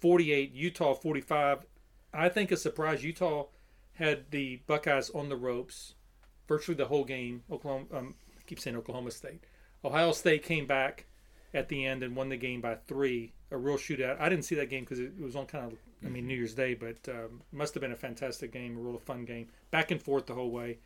48, 0.00 0.52
Utah 0.54 0.94
45. 0.94 1.66
I 2.14 2.30
think 2.30 2.50
a 2.50 2.56
surprise. 2.56 3.04
Utah 3.04 3.48
had 3.92 4.30
the 4.30 4.62
Buckeyes 4.66 5.10
on 5.10 5.28
the 5.28 5.36
ropes 5.36 5.96
virtually 6.48 6.76
the 6.76 6.86
whole 6.86 7.04
game. 7.04 7.42
Oklahoma, 7.50 7.84
um, 7.92 8.14
I 8.38 8.42
keep 8.46 8.58
saying 8.58 8.78
Oklahoma 8.78 9.10
State. 9.10 9.44
Ohio 9.84 10.12
State 10.12 10.42
came 10.42 10.66
back 10.66 11.06
at 11.52 11.68
the 11.68 11.84
end 11.84 12.02
and 12.02 12.14
won 12.14 12.28
the 12.28 12.36
game 12.36 12.60
by 12.60 12.74
three. 12.74 13.32
A 13.50 13.56
real 13.56 13.76
shootout. 13.76 14.20
I 14.20 14.28
didn't 14.28 14.44
see 14.44 14.54
that 14.56 14.70
game 14.70 14.84
because 14.84 15.00
it, 15.00 15.12
it 15.18 15.22
was 15.22 15.34
on 15.34 15.46
kind 15.46 15.72
of, 15.72 15.78
I 16.04 16.08
mean, 16.08 16.28
New 16.28 16.36
Year's 16.36 16.54
Day, 16.54 16.74
but 16.74 16.96
um, 17.08 17.42
must 17.52 17.74
have 17.74 17.80
been 17.80 17.90
a 17.90 17.96
fantastic 17.96 18.52
game, 18.52 18.76
a 18.76 18.80
real 18.80 18.98
fun 18.98 19.24
game, 19.24 19.48
back 19.72 19.90
and 19.90 20.00
forth 20.00 20.26
the 20.26 20.34
whole 20.34 20.50
way. 20.50 20.78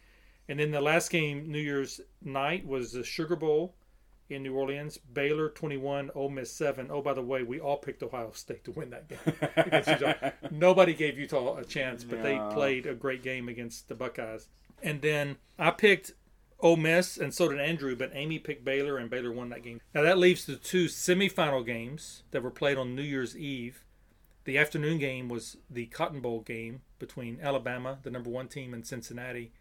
And 0.49 0.58
then 0.58 0.70
the 0.70 0.81
last 0.81 1.11
game, 1.11 1.50
New 1.50 1.58
Year's 1.58 2.00
night, 2.23 2.67
was 2.67 2.93
the 2.93 3.05
Sugar 3.05 3.37
Bowl 3.37 3.75
in 4.29 4.43
New 4.43 4.55
Orleans. 4.55 4.99
Baylor 4.99 5.49
21, 5.50 6.11
Ole 6.14 6.31
Miss 6.31 6.52
7. 6.52 6.88
Oh, 6.91 7.02
by 7.02 7.14
the 7.14 7.23
way, 7.23 7.43
we 7.43 7.61
all 7.61 7.76
picked 7.76 8.02
Ohio 8.02 8.31
State 8.32 8.64
to 8.64 8.70
win 8.73 8.91
that 8.91 9.08
game. 9.08 10.32
Nobody 10.50 10.94
gave 10.94 11.19
Utah 11.19 11.56
a 11.56 11.64
chance, 11.64 12.05
but 12.05 12.23
they 12.23 12.38
played 12.52 12.87
a 12.87 12.94
great 12.94 13.23
game 13.23 13.49
against 13.49 13.88
the 13.88 13.94
Buckeyes. 13.94 14.49
And 14.82 15.00
then 15.00 15.37
I 15.58 15.70
picked 15.70 16.12
Ole 16.65 16.79
Miss, 16.79 17.19
and 17.19 17.35
so 17.35 17.51
did 17.51 17.61
Andrew, 17.61 17.95
but 17.95 18.11
Amy 18.15 18.39
picked 18.39 18.65
Baylor, 18.65 18.97
and 18.97 19.11
Baylor 19.11 19.31
won 19.31 19.51
that 19.51 19.63
game. 19.63 19.83
Now 19.95 20.01
that 20.01 20.17
leaves 20.17 20.47
the 20.47 20.57
two 20.57 20.87
semifinal 20.87 21.65
games 21.65 22.23
that 22.31 22.43
were 22.43 22.51
played 22.51 22.79
on 22.79 22.97
New 22.97 23.03
Year's 23.03 23.37
Eve. 23.37 23.85
The 24.45 24.57
afternoon 24.57 24.99
game 24.99 25.29
was 25.29 25.59
the 25.69 25.85
Cotton 25.87 26.21
Bowl 26.21 26.41
game 26.41 26.81
between 26.99 27.39
Alabama, 27.43 27.99
the 28.03 28.11
number 28.11 28.31
one 28.31 28.49
team, 28.49 28.73
and 28.73 28.87
Cincinnati. 28.87 29.53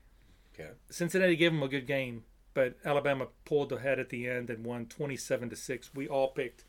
Okay. 0.53 0.69
Cincinnati 0.89 1.35
gave 1.35 1.51
them 1.51 1.61
a 1.61 1.67
good 1.67 1.87
game, 1.87 2.23
but 2.53 2.77
Alabama 2.85 3.27
pulled 3.43 3.73
ahead 3.73 3.99
at 3.99 4.07
the 4.07 4.29
end 4.29 4.49
and 4.49 4.65
won 4.65 4.85
27 4.85 5.49
to 5.49 5.55
6. 5.57 5.91
We 5.93 6.07
all 6.07 6.29
picked 6.29 6.63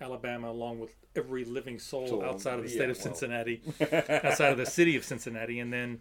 Alabama 0.00 0.52
along 0.52 0.78
with 0.78 0.94
every 1.16 1.44
living 1.44 1.80
soul 1.80 2.06
Soul, 2.06 2.24
outside 2.24 2.60
of 2.60 2.64
the 2.64 2.70
yeah, 2.70 2.76
state 2.76 2.90
of 2.90 2.96
well. 2.96 3.04
Cincinnati, 3.06 3.62
outside 4.24 4.52
of 4.52 4.58
the 4.58 4.66
city 4.66 4.94
of 4.94 5.04
Cincinnati. 5.04 5.58
And 5.58 5.72
then 5.72 6.00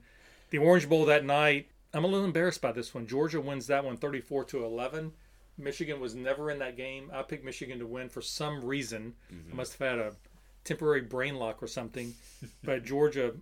the 0.51 0.59
Orange 0.59 0.87
Bowl 0.87 1.05
that 1.05 1.25
night, 1.25 1.69
I'm 1.93 2.03
a 2.03 2.07
little 2.07 2.25
embarrassed 2.25 2.61
by 2.61 2.71
this 2.71 2.93
one. 2.93 3.07
Georgia 3.07 3.41
wins 3.41 3.67
that 3.67 3.83
one 3.83 3.97
34 3.97 4.45
to 4.45 4.63
11. 4.63 5.11
Michigan 5.57 5.99
was 5.99 6.15
never 6.15 6.51
in 6.51 6.59
that 6.59 6.77
game. 6.77 7.09
I 7.13 7.21
picked 7.23 7.43
Michigan 7.43 7.79
to 7.79 7.87
win 7.87 8.09
for 8.09 8.21
some 8.21 8.63
reason. 8.63 9.15
I 9.51 9.55
must 9.55 9.77
have 9.77 9.89
had 9.89 9.99
a 9.99 10.15
temporary 10.63 11.01
brain 11.01 11.35
lock 11.35 11.61
or 11.61 11.67
something. 11.67 12.13
but 12.63 12.83
Georgia, 12.85 13.33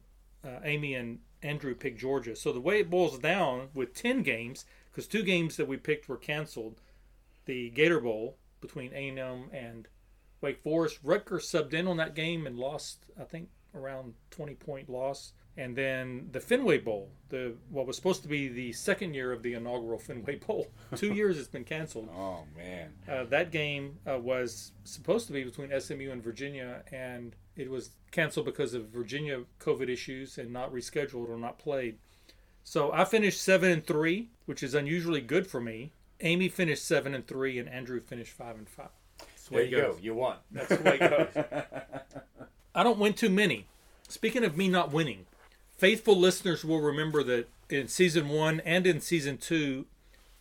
uh, 0.43 0.59
Amy 0.63 0.95
and 0.95 1.19
Andrew 1.43 1.75
picked 1.75 1.99
Georgia. 1.99 2.35
So 2.35 2.51
the 2.51 2.59
way 2.61 2.79
it 2.79 2.89
boils 2.89 3.19
down 3.19 3.69
with 3.73 3.93
10 3.93 4.23
games, 4.23 4.65
because 4.91 5.07
two 5.07 5.23
games 5.23 5.57
that 5.57 5.67
we 5.67 5.77
picked 5.77 6.09
were 6.09 6.17
canceled, 6.17 6.81
the 7.45 7.69
Gator 7.69 7.99
Bowl 7.99 8.37
between 8.61 8.93
A&M 8.93 9.49
and 9.51 9.87
Wake 10.41 10.61
Forest. 10.63 10.99
Rutgers 11.03 11.49
subbed 11.49 11.73
in 11.73 11.87
on 11.87 11.97
that 11.97 12.15
game 12.15 12.47
and 12.47 12.57
lost, 12.57 13.05
I 13.19 13.23
think, 13.23 13.49
around 13.75 14.13
20 14.31 14.55
point 14.55 14.89
loss. 14.89 15.33
And 15.57 15.75
then 15.75 16.29
the 16.31 16.39
Fenway 16.39 16.77
Bowl, 16.77 17.09
the 17.29 17.53
what 17.71 17.87
was 17.87 17.95
supposed 17.95 18.21
to 18.21 18.27
be 18.27 18.47
the 18.47 18.71
second 18.73 19.15
year 19.15 19.31
of 19.31 19.41
the 19.41 19.53
inaugural 19.55 19.97
Fenway 20.07 20.35
Bowl. 20.35 20.67
Two 20.95 21.13
years 21.13 21.39
it's 21.39 21.47
been 21.47 21.63
canceled. 21.63 22.09
Oh 22.15 22.43
man. 22.55 22.91
Uh, 23.09 23.23
that 23.25 23.51
game 23.51 23.97
uh, 24.09 24.19
was 24.19 24.71
supposed 24.83 25.25
to 25.27 25.33
be 25.33 25.43
between 25.43 25.71
SMU 25.79 26.11
and 26.11 26.23
Virginia, 26.23 26.83
and 26.91 27.35
it 27.55 27.71
was 27.71 27.89
canceled 28.11 28.45
because 28.45 28.73
of 28.75 28.89
Virginia 28.89 29.41
COVID 29.59 29.89
issues 29.89 30.37
and 30.37 30.53
not 30.53 30.71
rescheduled 30.71 31.27
or 31.27 31.37
not 31.37 31.57
played. 31.57 31.97
So 32.63 32.91
I 32.91 33.03
finished 33.05 33.41
seven 33.41 33.71
and 33.71 33.85
three, 33.85 34.29
which 34.45 34.61
is 34.61 34.75
unusually 34.75 35.21
good 35.21 35.47
for 35.47 35.59
me. 35.59 35.91
Amy 36.21 36.49
finished 36.49 36.85
seven 36.85 37.13
and 37.15 37.25
three, 37.25 37.57
and 37.57 37.67
Andrew 37.69 37.99
finished 37.99 38.33
five 38.33 38.57
and 38.57 38.67
five. 38.69 38.89
That's 39.19 39.47
the 39.47 39.55
way 39.55 39.69
There 39.69 39.79
you 39.79 39.85
goes. 39.87 39.95
go. 39.95 40.01
You 40.03 40.13
won. 40.15 40.35
That's 40.51 40.69
the 40.69 40.83
way 40.83 40.97
it 40.99 41.33
goes. 41.35 41.43
I 42.75 42.83
don't 42.83 42.99
win 42.99 43.13
too 43.13 43.29
many. 43.29 43.65
Speaking 44.07 44.43
of 44.43 44.55
me 44.57 44.67
not 44.67 44.91
winning, 44.91 45.25
faithful 45.77 46.17
listeners 46.17 46.65
will 46.65 46.81
remember 46.81 47.23
that 47.23 47.49
in 47.69 47.87
season 47.87 48.29
one 48.29 48.59
and 48.61 48.87
in 48.87 48.99
season 49.01 49.37
two, 49.37 49.85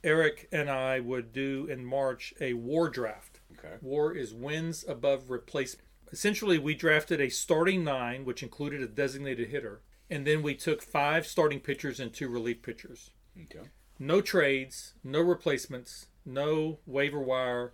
Eric 0.02 0.48
and 0.52 0.70
I 0.70 1.00
would 1.00 1.32
do 1.32 1.66
in 1.70 1.84
March 1.84 2.34
a 2.40 2.54
war 2.54 2.88
draft. 2.88 3.40
Okay. 3.58 3.74
War 3.80 4.14
is 4.14 4.32
wins 4.34 4.84
above 4.86 5.30
replacement. 5.30 5.86
Essentially, 6.12 6.58
we 6.58 6.74
drafted 6.74 7.20
a 7.20 7.28
starting 7.28 7.82
nine, 7.82 8.24
which 8.24 8.42
included 8.42 8.80
a 8.80 8.86
designated 8.86 9.48
hitter, 9.48 9.80
and 10.08 10.26
then 10.26 10.42
we 10.42 10.54
took 10.54 10.82
five 10.82 11.26
starting 11.26 11.60
pitchers 11.60 11.98
and 11.98 12.12
two 12.12 12.28
relief 12.28 12.62
pitchers. 12.62 13.10
Okay. 13.36 13.68
No 13.98 14.20
trades, 14.20 14.94
no 15.02 15.20
replacements, 15.20 16.06
no 16.24 16.78
waiver 16.86 17.20
wire, 17.20 17.72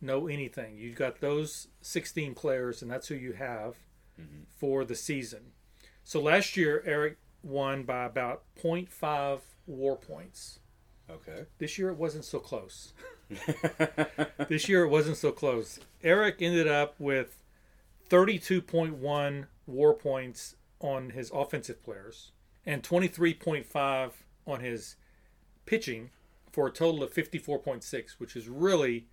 no 0.00 0.28
anything. 0.28 0.76
You've 0.76 0.96
got 0.96 1.20
those 1.20 1.68
16 1.82 2.34
players, 2.34 2.80
and 2.80 2.90
that's 2.90 3.08
who 3.08 3.14
you 3.14 3.32
have 3.32 3.74
mm-hmm. 4.18 4.44
for 4.56 4.84
the 4.84 4.94
season. 4.94 5.52
So 6.08 6.22
last 6.22 6.56
year, 6.56 6.82
Eric 6.86 7.18
won 7.42 7.82
by 7.82 8.06
about 8.06 8.42
0.5 8.58 9.40
war 9.66 9.94
points. 9.94 10.58
Okay. 11.10 11.44
This 11.58 11.76
year, 11.76 11.90
it 11.90 11.98
wasn't 11.98 12.24
so 12.24 12.38
close. 12.38 12.94
this 14.48 14.70
year, 14.70 14.84
it 14.84 14.88
wasn't 14.88 15.18
so 15.18 15.32
close. 15.32 15.78
Eric 16.02 16.36
ended 16.40 16.66
up 16.66 16.94
with 16.98 17.42
32.1 18.08 19.48
war 19.66 19.92
points 19.92 20.56
on 20.80 21.10
his 21.10 21.30
offensive 21.30 21.84
players 21.84 22.32
and 22.64 22.82
23.5 22.82 24.12
on 24.46 24.60
his 24.60 24.96
pitching 25.66 26.08
for 26.50 26.68
a 26.68 26.72
total 26.72 27.02
of 27.02 27.12
54.6, 27.12 28.12
which 28.12 28.34
is 28.34 28.48
really 28.48 29.08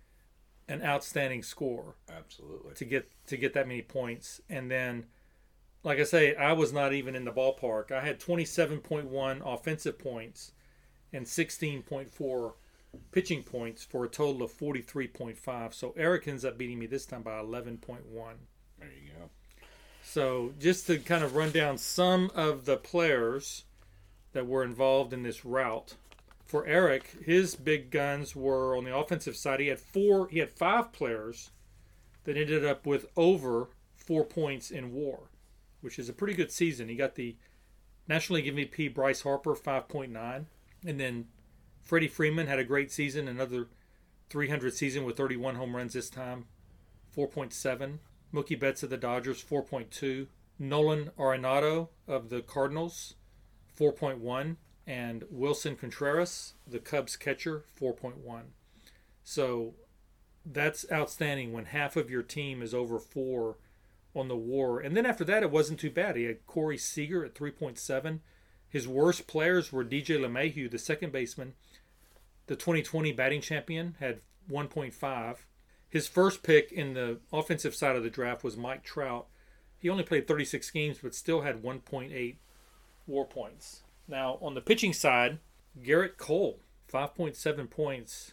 an 0.66 0.82
outstanding 0.82 1.42
score 1.42 1.96
Absolutely. 2.10 2.72
to 2.72 2.84
get 2.86 3.10
to 3.26 3.36
get 3.36 3.52
that 3.52 3.68
many 3.68 3.82
points. 3.82 4.40
And 4.48 4.70
then 4.70 5.04
like 5.86 6.00
I 6.00 6.02
say, 6.02 6.34
I 6.34 6.52
was 6.52 6.72
not 6.72 6.92
even 6.92 7.14
in 7.14 7.24
the 7.24 7.30
ballpark. 7.30 7.92
I 7.92 8.04
had 8.04 8.18
27.1 8.18 9.40
offensive 9.44 10.00
points 10.00 10.50
and 11.12 11.24
16.4 11.24 12.52
pitching 13.12 13.44
points 13.44 13.84
for 13.84 14.04
a 14.04 14.08
total 14.08 14.42
of 14.42 14.50
43.5. 14.52 15.72
So 15.72 15.94
Eric 15.96 16.26
ends 16.26 16.44
up 16.44 16.58
beating 16.58 16.80
me 16.80 16.86
this 16.86 17.06
time 17.06 17.22
by 17.22 17.38
11.1. 17.38 17.78
There 18.80 18.88
you 18.88 19.12
go. 19.16 19.30
So 20.02 20.54
just 20.58 20.88
to 20.88 20.98
kind 20.98 21.22
of 21.22 21.36
run 21.36 21.52
down 21.52 21.78
some 21.78 22.32
of 22.34 22.64
the 22.64 22.76
players 22.76 23.62
that 24.32 24.48
were 24.48 24.64
involved 24.64 25.12
in 25.12 25.22
this 25.22 25.44
route. 25.44 25.94
For 26.44 26.66
Eric, 26.66 27.10
his 27.24 27.54
big 27.54 27.92
guns 27.92 28.34
were 28.34 28.76
on 28.76 28.82
the 28.82 28.96
offensive 28.96 29.36
side. 29.36 29.60
He 29.60 29.68
had 29.68 29.78
four, 29.78 30.26
he 30.28 30.40
had 30.40 30.50
five 30.50 30.92
players 30.92 31.50
that 32.24 32.36
ended 32.36 32.64
up 32.64 32.86
with 32.86 33.06
over 33.16 33.68
four 33.94 34.24
points 34.24 34.70
in 34.72 34.92
WAR, 34.92 35.30
which 35.86 36.00
is 36.00 36.08
a 36.08 36.12
pretty 36.12 36.34
good 36.34 36.50
season. 36.50 36.88
He 36.88 36.96
got 36.96 37.14
the 37.14 37.36
National 38.08 38.40
League 38.40 38.52
MVP 38.52 38.92
Bryce 38.92 39.22
Harper 39.22 39.54
5.9, 39.54 40.46
and 40.84 41.00
then 41.00 41.26
Freddie 41.80 42.08
Freeman 42.08 42.48
had 42.48 42.58
a 42.58 42.64
great 42.64 42.90
season, 42.90 43.28
another 43.28 43.68
300 44.28 44.74
season 44.74 45.04
with 45.04 45.16
31 45.16 45.54
home 45.54 45.76
runs 45.76 45.92
this 45.92 46.10
time, 46.10 46.46
4.7. 47.16 47.98
Mookie 48.34 48.58
Betts 48.58 48.82
of 48.82 48.90
the 48.90 48.96
Dodgers 48.96 49.44
4.2. 49.44 50.26
Nolan 50.58 51.12
Arenado 51.16 51.90
of 52.08 52.30
the 52.30 52.40
Cardinals 52.40 53.14
4.1 53.78 54.56
and 54.88 55.22
Willson 55.32 55.78
Contreras, 55.78 56.54
the 56.66 56.80
Cubs 56.80 57.14
catcher, 57.14 57.64
4.1. 57.80 58.42
So 59.22 59.74
that's 60.44 60.84
outstanding 60.90 61.52
when 61.52 61.66
half 61.66 61.94
of 61.94 62.10
your 62.10 62.24
team 62.24 62.60
is 62.60 62.74
over 62.74 62.98
four 62.98 63.58
on 64.16 64.28
the 64.28 64.36
war. 64.36 64.80
And 64.80 64.96
then 64.96 65.06
after 65.06 65.24
that, 65.24 65.42
it 65.42 65.50
wasn't 65.50 65.80
too 65.80 65.90
bad. 65.90 66.16
He 66.16 66.24
had 66.24 66.46
Corey 66.46 66.78
Seager 66.78 67.24
at 67.24 67.34
3.7. 67.34 68.20
His 68.68 68.88
worst 68.88 69.26
players 69.26 69.72
were 69.72 69.84
DJ 69.84 70.18
LeMahieu, 70.18 70.70
the 70.70 70.78
second 70.78 71.12
baseman, 71.12 71.54
the 72.46 72.56
2020 72.56 73.12
batting 73.12 73.40
champion, 73.40 73.96
had 74.00 74.20
1.5. 74.50 75.36
His 75.88 76.08
first 76.08 76.42
pick 76.42 76.72
in 76.72 76.94
the 76.94 77.20
offensive 77.32 77.74
side 77.74 77.96
of 77.96 78.02
the 78.02 78.10
draft 78.10 78.42
was 78.42 78.56
Mike 78.56 78.82
Trout. 78.82 79.26
He 79.78 79.88
only 79.88 80.02
played 80.02 80.26
36 80.26 80.70
games, 80.70 80.98
but 81.02 81.14
still 81.14 81.42
had 81.42 81.62
1.8 81.62 82.36
war 83.06 83.24
points. 83.24 83.82
Now, 84.08 84.38
on 84.40 84.54
the 84.54 84.60
pitching 84.60 84.92
side, 84.92 85.38
Gerrit 85.80 86.16
Cole, 86.16 86.60
5.7 86.92 87.70
points, 87.70 88.32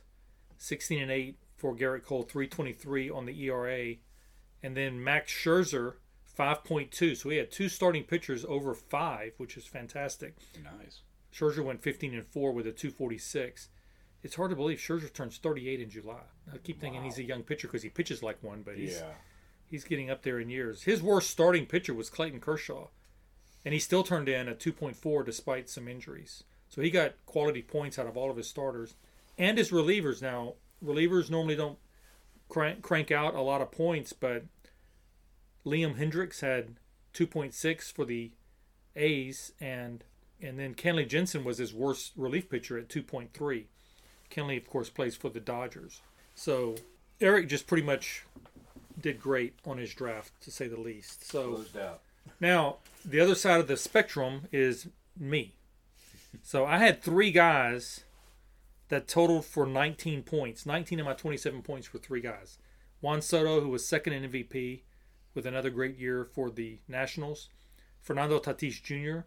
16 0.58 1.02
and 1.02 1.12
8 1.12 1.38
for 1.58 1.76
Gerrit 1.76 2.04
Cole, 2.04 2.24
323 2.24 3.10
on 3.10 3.26
the 3.26 3.44
ERA. 3.44 3.96
And 4.64 4.76
then 4.78 5.04
Max 5.04 5.32
Scherzer, 5.32 5.96
5.2. 6.38 7.16
So 7.18 7.30
he 7.30 7.38
had 7.38 7.52
two 7.52 7.70
starting 7.70 8.04
pitchers 8.04 8.46
over 8.46 8.74
five, 8.74 9.34
which 9.38 9.58
is 9.58 9.66
fantastic. 9.66 10.36
Nice. 10.64 11.02
Scherzer 11.34 11.64
went 11.64 11.82
15 11.84 12.14
and 12.14 12.26
4 12.28 12.52
with 12.54 12.66
a 12.66 12.72
246. 12.72 13.70
It's 14.24 14.36
hard 14.36 14.52
to 14.52 14.56
believe 14.56 14.78
Scherzer 14.78 15.12
turns 15.12 15.38
38 15.38 15.82
in 15.82 15.90
July. 15.90 16.22
I 16.52 16.58
keep 16.58 16.80
thinking 16.80 17.02
Wow. 17.02 17.06
he's 17.08 17.18
a 17.20 17.24
young 17.24 17.44
pitcher 17.44 17.68
because 17.68 17.84
he 17.84 17.90
pitches 17.90 18.24
like 18.24 18.42
one, 18.42 18.62
but 18.64 18.78
he's 18.78 19.00
Yeah. 19.00 19.14
he's 19.70 19.84
getting 19.84 20.10
up 20.10 20.22
there 20.24 20.40
in 20.40 20.50
years. 20.50 20.84
His 20.84 21.02
worst 21.04 21.30
starting 21.30 21.66
pitcher 21.66 21.94
was 21.94 22.10
Clayton 22.10 22.40
Kershaw, 22.40 22.88
and 23.66 23.74
he 23.74 23.80
still 23.80 24.04
turned 24.04 24.30
in 24.30 24.48
a 24.48 24.56
2.4 24.56 25.24
despite 25.24 25.70
some 25.70 25.88
injuries. 25.90 26.44
So 26.70 26.82
he 26.82 26.90
got 26.90 27.16
quality 27.26 27.62
points 27.62 28.00
out 28.00 28.08
of 28.08 28.16
all 28.16 28.32
of 28.32 28.38
his 28.38 28.48
starters 28.48 28.96
and 29.38 29.58
his 29.58 29.72
relievers. 29.72 30.22
Now, 30.22 30.56
relievers 30.84 31.30
normally 31.30 31.56
don't 31.56 31.80
crank, 32.50 32.82
crank 32.82 33.12
out 33.12 33.34
a 33.36 33.42
lot 33.42 33.62
of 33.62 33.72
points, 33.72 34.14
but 34.14 34.46
Liam 35.66 35.98
Hendriks 35.98 36.42
had 36.42 36.76
2.6 37.14 37.92
for 37.92 38.06
the 38.06 38.32
A's, 38.96 39.54
and 39.60 40.04
and 40.42 40.60
then 40.60 40.74
Kenley 40.76 41.08
Jansen 41.08 41.44
was 41.46 41.58
his 41.58 41.74
worst 41.74 42.12
relief 42.18 42.50
pitcher 42.50 42.78
at 42.78 42.90
2.3. 42.90 43.64
Kenley, 44.30 44.58
of 44.58 44.70
course, 44.70 44.90
plays 44.90 45.16
for 45.16 45.30
the 45.30 45.40
Dodgers. 45.40 46.02
So 46.36 46.76
Eric 47.22 47.48
just 47.48 47.66
pretty 47.66 47.84
much 47.84 48.24
did 49.00 49.22
great 49.22 49.54
on 49.66 49.78
his 49.78 49.94
draft, 49.94 50.32
to 50.42 50.52
say 50.52 50.68
the 50.68 50.80
least. 50.80 51.26
So 51.30 51.54
Closed 51.54 51.78
out. 51.78 52.02
now 52.40 52.78
the 53.06 53.20
other 53.22 53.36
side 53.36 53.60
of 53.62 53.68
the 53.68 53.78
spectrum 53.78 54.48
is 54.52 54.88
me. 55.18 55.54
So 56.42 56.66
I 56.66 56.80
had 56.80 57.02
three 57.02 57.32
guys 57.32 58.04
that 58.90 59.08
totaled 59.08 59.46
for 59.46 59.66
19 59.66 60.24
points. 60.24 60.66
19 60.66 61.00
of 61.00 61.06
my 61.06 61.14
27 61.14 61.62
points 61.62 61.94
were 61.94 62.00
three 62.00 62.22
guys. 62.22 62.58
Juan 63.02 63.22
Soto, 63.22 63.62
who 63.62 63.70
was 63.70 63.86
second 63.88 64.14
in 64.14 64.30
MVP 64.30 64.82
with 65.34 65.46
another 65.46 65.70
great 65.70 65.98
year 65.98 66.26
for 66.26 66.50
the 66.50 66.80
Nationals. 66.88 67.50
Fernando 68.02 68.40
Tatis 68.40 68.82
Jr., 68.82 69.26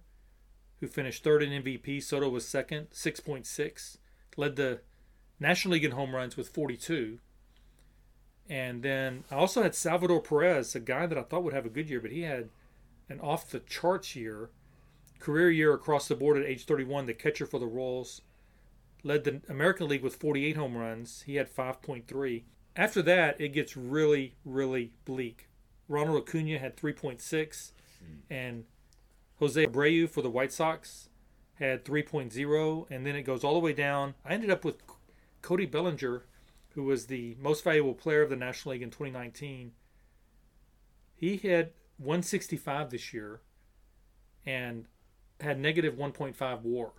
who 0.80 0.86
finished 0.86 1.24
third 1.24 1.42
in 1.42 1.62
MVP. 1.62 2.02
Soto 2.02 2.28
was 2.28 2.46
second, 2.46 2.90
6.6. 2.90 3.96
Led 4.36 4.56
the 4.56 4.80
National 5.40 5.72
League 5.72 5.84
in 5.84 5.92
home 5.92 6.14
runs 6.14 6.36
with 6.36 6.48
42. 6.48 7.18
And 8.48 8.82
then 8.82 9.24
I 9.30 9.36
also 9.36 9.62
had 9.62 9.74
Salvador 9.74 10.20
Perez, 10.20 10.74
a 10.74 10.80
guy 10.80 11.06
that 11.06 11.18
I 11.18 11.22
thought 11.22 11.42
would 11.42 11.54
have 11.54 11.66
a 11.66 11.70
good 11.70 11.88
year, 11.88 12.00
but 12.00 12.12
he 12.12 12.22
had 12.22 12.50
an 13.08 13.20
off 13.20 13.50
the 13.50 13.60
charts 13.60 14.14
year. 14.14 14.50
Career 15.18 15.50
year 15.50 15.72
across 15.72 16.08
the 16.08 16.14
board 16.14 16.36
at 16.36 16.44
age 16.44 16.64
31, 16.66 17.06
the 17.06 17.14
catcher 17.14 17.46
for 17.46 17.58
the 17.58 17.66
Royals. 17.66 18.20
Led 19.02 19.24
the 19.24 19.40
American 19.48 19.88
League 19.88 20.02
with 20.02 20.16
48 20.16 20.56
home 20.56 20.76
runs. 20.76 21.22
He 21.22 21.36
had 21.36 21.54
5.3. 21.54 22.42
After 22.76 23.02
that, 23.02 23.40
it 23.40 23.48
gets 23.48 23.76
really, 23.76 24.34
really 24.44 24.92
bleak. 25.04 25.48
Ronald 25.88 26.22
Acuna 26.22 26.58
had 26.58 26.76
3.6, 26.76 27.72
hmm. 27.98 28.32
and 28.32 28.64
Jose 29.38 29.66
Abreu 29.66 30.08
for 30.08 30.22
the 30.22 30.30
White 30.30 30.52
Sox 30.52 31.08
had 31.54 31.84
3.0, 31.84 32.86
and 32.90 33.06
then 33.06 33.16
it 33.16 33.22
goes 33.22 33.44
all 33.44 33.54
the 33.54 33.60
way 33.60 33.72
down. 33.72 34.14
I 34.24 34.34
ended 34.34 34.50
up 34.50 34.64
with 34.64 34.82
Cody 35.42 35.66
Bellinger, 35.66 36.24
who 36.74 36.82
was 36.84 37.06
the 37.06 37.36
most 37.40 37.64
valuable 37.64 37.94
player 37.94 38.22
of 38.22 38.30
the 38.30 38.36
National 38.36 38.72
League 38.72 38.82
in 38.82 38.90
2019. 38.90 39.72
He 41.14 41.36
had 41.38 41.70
165 41.98 42.90
this 42.90 43.14
year 43.14 43.40
and 44.44 44.86
had 45.40 45.58
negative 45.58 45.94
1.5 45.94 46.62
WAR. 46.62 46.92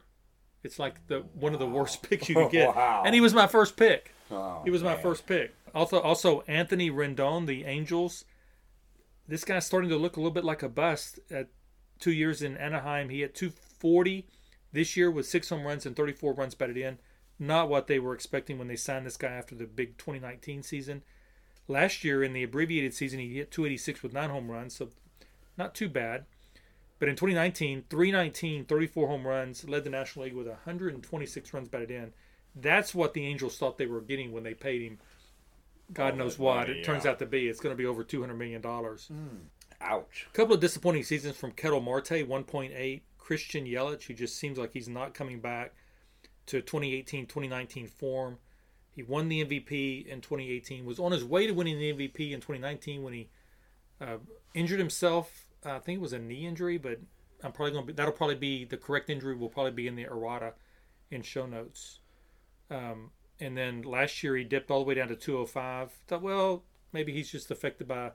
It's 0.63 0.79
like 0.79 1.06
the 1.08 1.20
one 1.34 1.53
of 1.53 1.60
the 1.60 1.67
worst 1.67 2.01
picks 2.01 2.27
you 2.27 2.36
could 2.41 2.51
get, 2.51 2.75
Wow. 2.75 3.03
and 3.06 3.13
he 3.13 3.22
was 3.22 3.34
my 3.34 3.48
first 3.48 3.77
pick. 3.77 4.12
Oh, 4.32 4.62
He 4.65 4.72
was 4.72 4.84
my 4.84 4.96
first 4.98 5.25
pick. 5.27 5.53
Also, 5.74 6.00
also 6.00 6.41
Anthony 6.48 6.89
Rendon, 6.89 7.46
the 7.46 7.63
Angels. 7.65 8.25
This 9.27 9.43
guy's 9.43 9.65
starting 9.65 9.89
to 9.89 9.98
look 9.98 10.15
a 10.15 10.19
little 10.19 10.31
bit 10.31 10.46
like 10.46 10.63
a 10.63 10.69
bust. 10.69 11.19
At 11.29 11.50
two 12.00 12.12
years 12.12 12.41
in 12.41 12.57
Anaheim, 12.57 13.10
he 13.10 13.22
had 13.22 13.36
240 13.36 14.27
this 14.72 14.96
year 14.96 15.12
with 15.12 15.27
six 15.27 15.50
home 15.50 15.65
runs 15.65 15.86
and 15.86 15.96
34 15.96 16.34
runs 16.34 16.55
batted 16.55 16.77
in. 16.77 17.00
Not 17.39 17.69
what 17.69 17.88
they 17.88 18.00
were 18.00 18.13
expecting 18.13 18.57
when 18.57 18.67
they 18.67 18.75
signed 18.75 19.05
this 19.05 19.17
guy 19.17 19.29
after 19.29 19.55
the 19.55 19.65
big 19.65 19.98
2019 19.98 20.63
season. 20.63 21.03
Last 21.67 22.03
year 22.03 22.24
in 22.24 22.34
the 22.34 22.43
abbreviated 22.43 22.93
season, 22.93 23.19
he 23.19 23.36
hit 23.36 23.51
286 23.51 24.01
with 24.01 24.13
nine 24.13 24.29
home 24.29 24.50
runs, 24.50 24.75
so 24.75 24.89
not 25.57 25.75
too 25.75 25.89
bad. 25.89 26.25
But 27.00 27.10
in 27.10 27.15
2019, 27.15 27.84
319, 27.89 28.65
34 28.65 29.07
home 29.07 29.27
runs, 29.27 29.67
led 29.67 29.84
the 29.84 29.89
National 29.89 30.25
League 30.25 30.34
with 30.34 30.48
126 30.48 31.53
runs 31.53 31.67
batted 31.67 31.91
in. 31.91 32.13
That's 32.55 32.96
what 32.96 33.13
the 33.13 33.25
Angels 33.25 33.57
thought 33.57 33.77
they 33.77 33.86
were 33.86 34.01
getting 34.01 34.31
when 34.31 34.43
they 34.43 34.55
paid 34.55 34.81
him. 34.81 34.98
God 35.94 36.17
knows 36.17 36.38
what. 36.38 36.67
money, 36.67 36.79
it 36.79 36.84
turns 36.84 37.06
yeah. 37.06 37.12
out 37.12 37.20
to 37.20 37.25
be. 37.25 37.48
It's 37.48 37.60
going 37.60 37.74
to 37.74 37.77
be 37.77 37.86
over 37.86 38.03
$200 38.03 38.38
million. 38.38 38.62
Ouch. 39.79 40.27
A 40.29 40.34
couple 40.36 40.56
of 40.56 40.60
disappointing 40.60 41.03
seasons 41.03 41.38
from 41.38 41.51
Ketel 41.51 41.82
Marte, 41.82 42.27
1.8. 42.27 43.01
Christian 43.27 43.65
Yelich, 43.65 44.03
who 44.03 44.13
just 44.13 44.38
seems 44.38 44.58
like 44.58 44.72
he's 44.72 44.88
not 44.88 45.13
coming 45.13 45.41
back 45.41 45.74
to 46.46 46.62
2018 46.62 47.25
2019 47.25 47.88
form. 47.88 48.38
He 48.96 49.03
won 49.03 49.27
the 49.27 49.44
MVP 49.44 50.08
in 50.08 50.22
2018, 50.22 50.86
was 50.86 50.98
on 50.98 51.12
his 51.12 51.25
way 51.25 51.46
to 51.46 51.51
winning 51.51 51.77
the 51.77 51.91
MVP 51.91 52.32
in 52.32 52.39
2019 52.39 53.03
when 53.03 53.13
he 53.13 53.29
uh, 54.00 54.17
injured 54.53 54.79
himself. 54.79 55.50
Uh, 55.65 55.75
I 55.75 55.79
think 55.79 55.98
it 55.98 56.01
was 56.01 56.13
a 56.13 56.20
knee 56.20 56.48
injury, 56.48 56.77
but 56.77 57.01
I'm 57.44 57.51
probably 57.51 57.74
going 57.74 57.84
to 57.84 57.88
be 57.88 57.94
that'll 57.94 58.13
probably 58.13 58.36
be 58.36 58.63
the 58.63 58.77
correct 58.77 59.10
injury 59.10 59.36
will 59.36 59.50
probably 59.50 59.74
be 59.74 59.88
in 59.88 59.98
the 59.98 60.06
errata 60.06 60.53
in 61.12 61.22
show 61.22 61.46
notes. 61.46 62.00
Um, 62.72 63.12
and 63.39 63.58
then 63.58 63.82
last 63.82 64.24
year 64.24 64.36
he 64.36 64.44
dipped 64.44 64.72
all 64.72 64.79
the 64.79 64.86
way 64.86 64.96
down 64.96 65.08
to 65.10 65.15
205. 65.15 65.91
Thought, 66.08 66.22
well, 66.22 66.63
maybe 66.94 67.12
he's 67.13 67.32
just 67.32 67.51
affected 67.51 67.88
by 67.88 68.12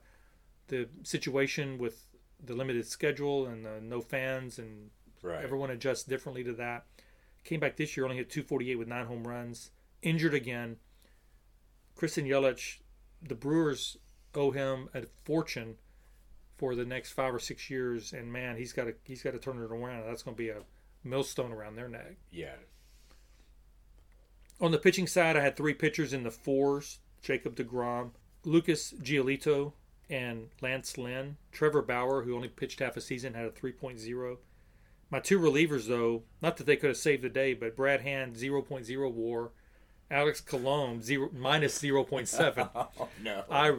the 0.69 0.89
situation 1.03 1.79
with 1.79 2.07
the 2.45 2.55
limited 2.55 2.87
schedule 2.87 3.47
and 3.47 3.67
uh, 3.67 3.81
no 3.81 4.01
fans 4.01 4.59
and 4.59 4.91
Right. 5.23 5.45
everyone 5.45 5.71
adjusts 5.71 6.03
differently 6.03 6.43
to 6.43 6.53
that. 6.55 6.85
Came 7.45 7.61
back 7.61 7.77
this 7.77 7.97
year, 7.97 8.05
only 8.05 8.17
hit 8.17 8.29
248 8.31 8.77
with 8.77 8.89
nine 8.89 9.07
home 9.07 9.27
runs. 9.27 9.71
Injured 10.03 10.35
again. 10.35 10.79
Christian 11.95 12.25
Yelich, 12.27 12.79
the 13.23 13.35
Brewers 13.37 13.97
owe 14.35 14.51
him 14.51 14.89
a 14.95 15.03
fortune 15.25 15.77
for 16.57 16.75
the 16.75 16.85
next 16.85 17.13
five 17.13 17.35
or 17.35 17.39
six 17.39 17.71
years, 17.71 18.13
and 18.13 18.33
man, 18.33 18.57
he's 18.57 18.73
got 18.73 18.85
to 18.85 18.95
he's 19.05 19.23
got 19.23 19.33
to 19.33 19.39
turn 19.39 19.59
it 19.59 19.63
around. 19.63 20.07
That's 20.07 20.23
going 20.23 20.37
to 20.37 20.43
be 20.43 20.49
a 20.49 20.63
millstone 21.05 21.53
around 21.53 21.77
their 21.77 21.89
neck. 21.89 22.17
Yeah. 22.31 22.55
On 24.63 24.71
the 24.71 24.79
pitching 24.79 25.09
side, 25.09 25.37
I 25.37 25.41
had 25.41 25.57
three 25.57 25.75
pitchers 25.75 26.13
in 26.13 26.23
the 26.23 26.31
fours: 26.31 27.01
Jacob 27.21 27.57
Degrom, 27.57 28.13
Lucas 28.45 28.93
Giolito, 28.93 29.73
and 30.09 30.51
Lance 30.61 30.97
Lynn. 30.97 31.37
Trevor 31.51 31.83
Bauer, 31.83 32.23
who 32.23 32.37
only 32.37 32.47
pitched 32.47 32.79
half 32.79 32.97
a 32.97 33.01
season, 33.01 33.35
had 33.35 33.45
a 33.45 33.51
3.0. 33.51 34.37
My 35.11 35.19
two 35.19 35.41
relievers, 35.41 35.89
though, 35.89 36.23
not 36.41 36.57
that 36.59 36.67
they 36.67 36.77
could 36.77 36.91
have 36.91 36.97
saved 36.97 37.25
the 37.25 37.29
day, 37.29 37.55
but 37.55 37.75
Brad 37.75 38.03
Hand 38.03 38.37
0.0 38.37 39.13
WAR, 39.13 39.51
Alex 40.13 40.41
Colomé 40.41 41.03
zero 41.03 41.29
minus 41.33 41.77
0.7. 41.83 42.69
Oh 43.01 43.09
no. 43.21 43.43
I 43.51 43.79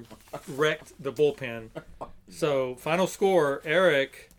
wrecked 0.49 1.01
the 1.01 1.13
bullpen. 1.13 1.69
So 2.27 2.75
final 2.75 3.07
score: 3.07 3.61
Eric 3.63 4.31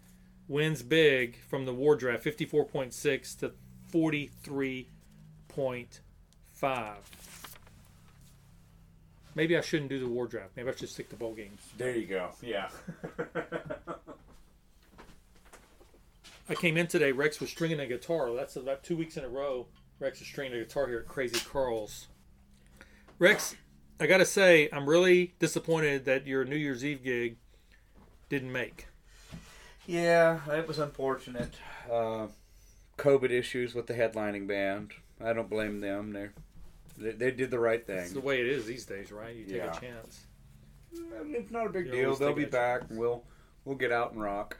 wins 0.46 0.82
big 0.82 1.38
from 1.48 1.64
the 1.64 1.72
war 1.72 1.96
draft, 1.96 2.22
54.6 2.22 3.38
to 3.40 3.52
43.5. 6.60 6.94
Maybe 9.36 9.56
I 9.56 9.60
shouldn't 9.62 9.90
do 9.90 9.98
the 9.98 10.06
war 10.08 10.26
draft. 10.26 10.50
Maybe 10.56 10.70
I 10.70 10.74
should 10.74 10.88
stick 10.88 11.10
to 11.10 11.16
bowl 11.16 11.34
games. 11.34 11.60
there 11.76 11.96
you 11.96 12.06
go. 12.06 12.30
Yeah. 12.40 12.68
I 16.48 16.54
came 16.54 16.76
in 16.76 16.86
today. 16.86 17.10
Rex 17.10 17.40
was 17.40 17.50
stringing 17.50 17.80
a 17.80 17.86
guitar. 17.86 18.32
That's 18.34 18.54
about 18.56 18.84
two 18.84 18.96
weeks 18.96 19.16
in 19.16 19.24
a 19.24 19.28
row. 19.28 19.66
Rex 19.98 20.20
is 20.20 20.26
stringing 20.26 20.54
a 20.60 20.62
guitar 20.64 20.86
here 20.86 20.98
at 21.00 21.08
Crazy 21.08 21.40
Carl's. 21.40 22.06
Rex, 23.18 23.56
I 23.98 24.06
gotta 24.06 24.26
say, 24.26 24.68
I'm 24.72 24.88
really 24.88 25.34
disappointed 25.38 26.04
that 26.04 26.26
your 26.26 26.44
New 26.44 26.56
Year's 26.56 26.84
Eve 26.84 27.02
gig 27.02 27.36
didn't 28.28 28.52
make. 28.52 28.86
yeah, 29.86 30.40
it 30.52 30.68
was 30.68 30.78
unfortunate. 30.78 31.54
Uh, 31.90 32.26
COVID 32.98 33.30
issues 33.30 33.74
with 33.74 33.86
the 33.86 33.94
headlining 33.94 34.46
band. 34.46 34.92
I 35.24 35.32
don't 35.32 35.48
blame 35.48 35.80
them. 35.80 36.12
They're, 36.12 36.32
they 36.98 37.12
they 37.12 37.30
did 37.30 37.50
the 37.50 37.58
right 37.58 37.84
thing. 37.86 37.98
It's 37.98 38.12
the 38.12 38.20
way 38.20 38.40
it 38.40 38.46
is 38.46 38.66
these 38.66 38.84
days, 38.84 39.10
right? 39.10 39.34
You 39.34 39.44
take 39.44 39.56
Yeah. 39.56 39.76
a 39.76 39.80
chance. 39.80 40.26
It's 40.92 41.50
not 41.50 41.66
a 41.66 41.70
big 41.70 41.86
You're 41.86 41.94
deal. 41.94 42.04
always 42.06 42.18
They'll 42.20 42.28
taking 42.28 42.42
be 42.44 42.48
a 42.48 42.52
back. 42.52 42.82
and 42.88 42.98
We'll 42.98 43.24
we'll 43.64 43.76
get 43.76 43.90
out 43.92 44.12
and 44.12 44.22
rock. 44.22 44.56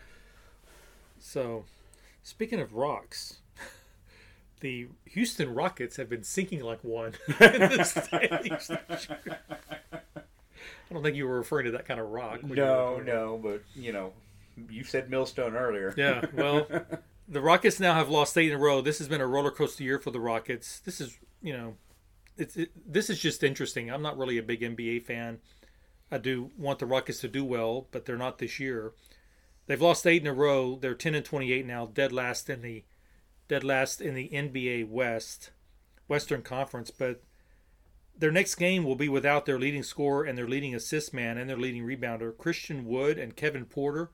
So, 1.21 1.65
speaking 2.23 2.61
of 2.61 2.75
rocks, 2.75 3.39
the 4.61 4.89
Houston 5.07 5.55
Rockets 5.55 5.97
have 5.97 6.09
been 6.09 6.25
sinking 6.25 6.61
like 6.61 6.83
one 6.83 7.13
in 7.29 7.61
this 7.61 7.97
year. 8.13 9.39
I 9.93 10.93
don't 10.93 11.03
think 11.03 11.17
you 11.17 11.27
were 11.27 11.39
referring 11.39 11.67
to 11.67 11.73
that 11.73 11.87
kind 11.87 11.99
of 12.01 12.09
rock. 12.11 12.41
when 12.43 12.51
you 12.51 12.57
No, 12.57 12.99
no, 13.01 13.39
but 13.43 13.63
you 13.75 13.93
know, 13.93 14.13
you 14.71 14.85
said 14.85 15.11
millstone 15.11 15.57
earlier. 15.57 15.95
Yeah, 15.97 16.25
well, 16.35 16.67
the 17.29 17.41
Rockets 17.41 17.81
now 17.81 17.95
have 17.95 18.09
lost 18.09 18.37
eight 18.37 18.51
in 18.51 18.57
a 18.57 18.61
row. 18.61 18.81
This 18.81 18.99
has 18.99 19.09
been 19.09 19.21
a 19.21 19.27
roller 19.27 19.51
coaster 19.51 19.83
year 19.83 19.99
for 19.99 20.11
the 20.11 20.21
Rockets. 20.21 20.81
This 20.81 21.01
is, 21.01 21.19
you 21.43 21.53
know, 21.53 21.77
it's 22.37 22.57
it, 22.57 22.71
this 22.87 23.09
is 23.09 23.21
just 23.21 23.43
interesting. 23.43 23.91
I'm 23.91 24.03
not 24.03 24.19
really 24.19 24.39
a 24.39 24.43
big 24.43 24.61
NBA 24.61 25.05
fan. 25.05 25.39
I 26.11 26.19
do 26.19 26.51
want 26.59 26.79
the 26.79 26.87
Rockets 26.87 27.21
to 27.21 27.29
do 27.29 27.45
well, 27.45 27.89
but 27.91 28.05
they're 28.05 28.17
not 28.17 28.39
this 28.39 28.61
year. 28.61 28.93
They've 29.67 29.81
lost 29.81 30.07
eight 30.07 30.23
in 30.23 30.29
a 30.29 30.35
row. 30.35 30.77
They're 30.77 30.95
10 30.95 31.15
and 31.15 31.25
28 31.25 31.67
now, 31.67 31.87
dead 31.87 32.13
last 32.13 32.51
in 32.51 32.61
the 32.61 32.85
dead 33.49 33.65
last 33.65 34.01
in 34.01 34.15
the 34.15 34.29
NBA 34.29 34.89
West, 34.89 35.51
Western 36.09 36.43
Conference. 36.43 36.91
But 36.91 37.23
their 38.17 38.31
next 38.31 38.57
game 38.57 38.85
will 38.85 38.97
be 38.97 39.09
without 39.09 39.47
their 39.47 39.59
leading 39.59 39.83
scorer 39.83 40.25
and 40.25 40.37
their 40.37 40.49
leading 40.49 40.75
assist 40.75 41.13
man 41.15 41.39
and 41.39 41.49
their 41.49 41.57
leading 41.57 41.85
rebounder. 41.85 42.37
Christian 42.37 42.85
Wood 42.85 43.19
and 43.19 43.37
Kevin 43.37 43.65
Porter 43.65 44.11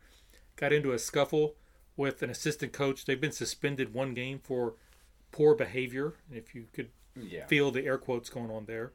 got 0.56 0.72
into 0.72 0.92
a 0.92 0.98
scuffle 0.98 1.56
with 2.00 2.22
an 2.22 2.30
assistant 2.30 2.72
coach. 2.72 3.04
They've 3.04 3.20
been 3.20 3.30
suspended 3.30 3.92
one 3.92 4.14
game 4.14 4.40
for 4.42 4.74
poor 5.32 5.54
behavior. 5.54 6.14
If 6.32 6.54
you 6.54 6.64
could 6.72 6.88
yeah. 7.14 7.46
feel 7.46 7.70
the 7.70 7.84
air 7.84 7.98
quotes 7.98 8.30
going 8.30 8.50
on 8.50 8.64
there. 8.64 8.92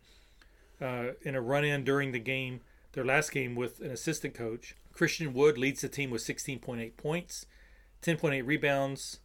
Uh, 0.81 1.11
in 1.21 1.35
a 1.35 1.41
run 1.41 1.63
in 1.63 1.83
during 1.83 2.11
the 2.11 2.19
game, 2.19 2.61
their 2.93 3.05
last 3.05 3.31
game 3.31 3.55
with 3.55 3.79
an 3.79 3.91
assistant 3.91 4.33
coach, 4.33 4.75
Christian 4.91 5.33
Wood 5.33 5.57
leads 5.57 5.81
the 5.81 5.87
team 5.87 6.09
with 6.09 6.23
16.8 6.23 6.97
points, 6.97 7.45
10.8 8.01 8.45
rebounds. 8.45 9.19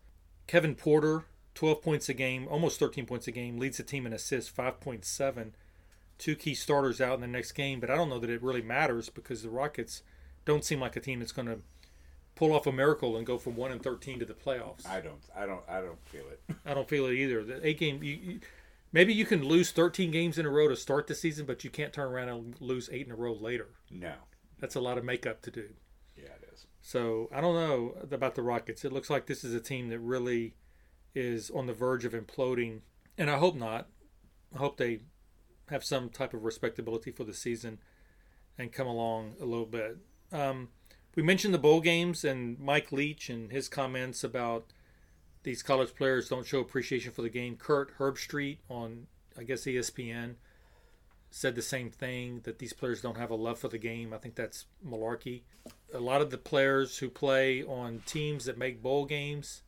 Kevin 0.47 0.75
Porter, 0.75 1.25
12 1.55 1.81
points 1.81 2.09
a 2.09 2.15
game, 2.15 2.47
almost 2.49 2.79
13 2.79 3.07
points 3.07 3.29
a 3.29 3.33
game, 3.33 3.57
leads 3.57 3.79
the 3.79 3.83
team 3.83 4.07
in 4.07 4.13
assists, 4.13 4.53
5.7. 4.53 5.53
Two 6.19 6.37
key 6.37 6.55
starters 6.55 7.01
out 7.01 7.15
in 7.15 7.21
the 7.23 7.27
next 7.27 7.53
game, 7.53 7.81
but 7.81 7.91
I 7.91 7.97
don't 7.97 8.11
know 8.11 8.19
that 8.19 8.31
it 8.31 8.43
really 8.43 8.63
matters 8.63 9.09
because 9.09 9.43
the 9.43 9.49
Rockets 9.49 10.03
don't 10.45 10.65
seem 10.65 10.81
like 10.81 10.97
a 10.97 11.01
team 11.01 11.21
that's 11.21 11.33
going 11.33 11.49
to 11.49 11.61
pull 12.35 12.53
off 12.53 12.67
a 12.67 12.73
miracle 12.73 13.17
and 13.17 13.27
go 13.27 13.39
from 13.39 13.57
1 13.57 13.73
and 13.73 13.83
13 13.83 14.21
to 14.21 14.25
the 14.25 14.35
playoffs. 14.35 14.87
I 14.87 15.01
don't. 15.01 15.23
I 15.37 15.47
don't. 15.47 15.63
I 15.69 15.81
don't 15.81 16.03
feel 16.07 16.25
it. 16.31 16.43
I 16.67 16.75
don't 16.75 16.89
feel 16.89 17.07
it 17.07 17.15
either. 17.15 17.45
The 17.45 17.67
eight 17.67 17.79
game, 17.79 18.03
you, 18.03 18.15
you, 18.15 18.41
maybe 18.93 19.13
you 19.13 19.25
can 19.25 19.45
lose 19.45 19.71
13 19.71 20.11
games 20.11 20.39
in 20.39 20.47
a 20.47 20.51
row 20.51 20.69
to 20.69 20.77
start 20.77 21.07
the 21.07 21.15
season, 21.15 21.47
but 21.47 21.65
you 21.65 21.71
can't 21.71 21.93
turn 21.93 22.11
around 22.11 22.29
and 22.29 22.61
lose 22.61 22.89
eight 22.93 23.07
in 23.07 23.13
a 23.13 23.17
row 23.17 23.33
later. 23.33 23.69
No. 23.91 24.15
That's 24.59 24.75
a 24.75 24.81
lot 24.81 24.99
of 24.99 25.05
makeup 25.05 25.43
to 25.43 25.51
do. 25.51 25.69
Yeah, 26.17 26.25
it 26.25 26.51
is. 26.53 26.67
So 26.81 27.29
I 27.33 27.41
don't 27.41 27.55
know 27.55 27.95
about 28.11 28.35
the 28.35 28.43
Rockets. 28.43 28.85
It 28.85 28.93
looks 28.93 29.11
like 29.11 29.27
this 29.27 29.45
is 29.45 29.55
a 29.55 29.61
team 29.61 29.89
that 29.89 29.99
really 30.01 30.55
is 31.15 31.51
on 31.51 31.67
the 31.67 31.73
verge 31.73 32.05
of 32.05 32.13
imploding, 32.13 32.81
and 33.19 33.31
I 33.31 33.39
hope 33.39 33.57
not. 33.57 33.89
I 34.55 34.59
hope 34.59 34.77
they 34.77 35.01
have 35.69 35.85
some 35.85 36.09
type 36.09 36.35
of 36.35 36.45
respectability 36.45 37.11
for 37.11 37.25
the 37.25 37.35
season 37.35 37.79
and 38.59 38.73
come 38.73 38.87
along 38.87 39.35
a 39.41 39.45
little 39.45 39.67
bit. 39.67 39.99
Um, 40.33 40.69
we 41.15 41.23
mentioned 41.23 41.55
the 41.55 41.59
bowl 41.59 41.81
games 41.81 42.25
and 42.25 42.59
Mike 42.59 42.93
Leach 42.93 43.29
and 43.29 43.51
his 43.51 43.69
comments 43.69 44.23
about 44.23 44.67
these 45.43 45.63
college 45.63 45.95
players 45.95 46.29
don't 46.29 46.47
show 46.47 46.61
appreciation 46.61 47.13
for 47.13 47.23
the 47.23 47.31
game. 47.31 47.57
Kirk 47.57 47.97
Herbstreit 47.99 48.59
on 48.69 49.07
I 49.39 49.45
guess 49.45 49.63
ESPN 49.63 50.35
said 51.31 51.55
the 51.55 51.63
same 51.63 51.91
thing 51.91 52.41
that 52.45 52.59
these 52.59 52.73
players 52.73 53.01
don't 53.01 53.17
have 53.17 53.31
a 53.31 53.37
love 53.37 53.59
for 53.59 53.69
the 53.69 53.79
game. 53.79 54.13
I 54.13 54.19
think 54.19 54.35
that's 54.35 54.67
malarkey. 54.87 55.43
A 55.95 56.01
lot 56.01 56.21
of 56.21 56.31
the 56.31 56.39
players 56.39 56.99
who 56.99 57.09
play 57.09 57.63
on 57.63 58.03
teams 58.05 58.45
that 58.47 58.59
make 58.59 58.83
bowl 58.83 59.05
games, 59.07 59.63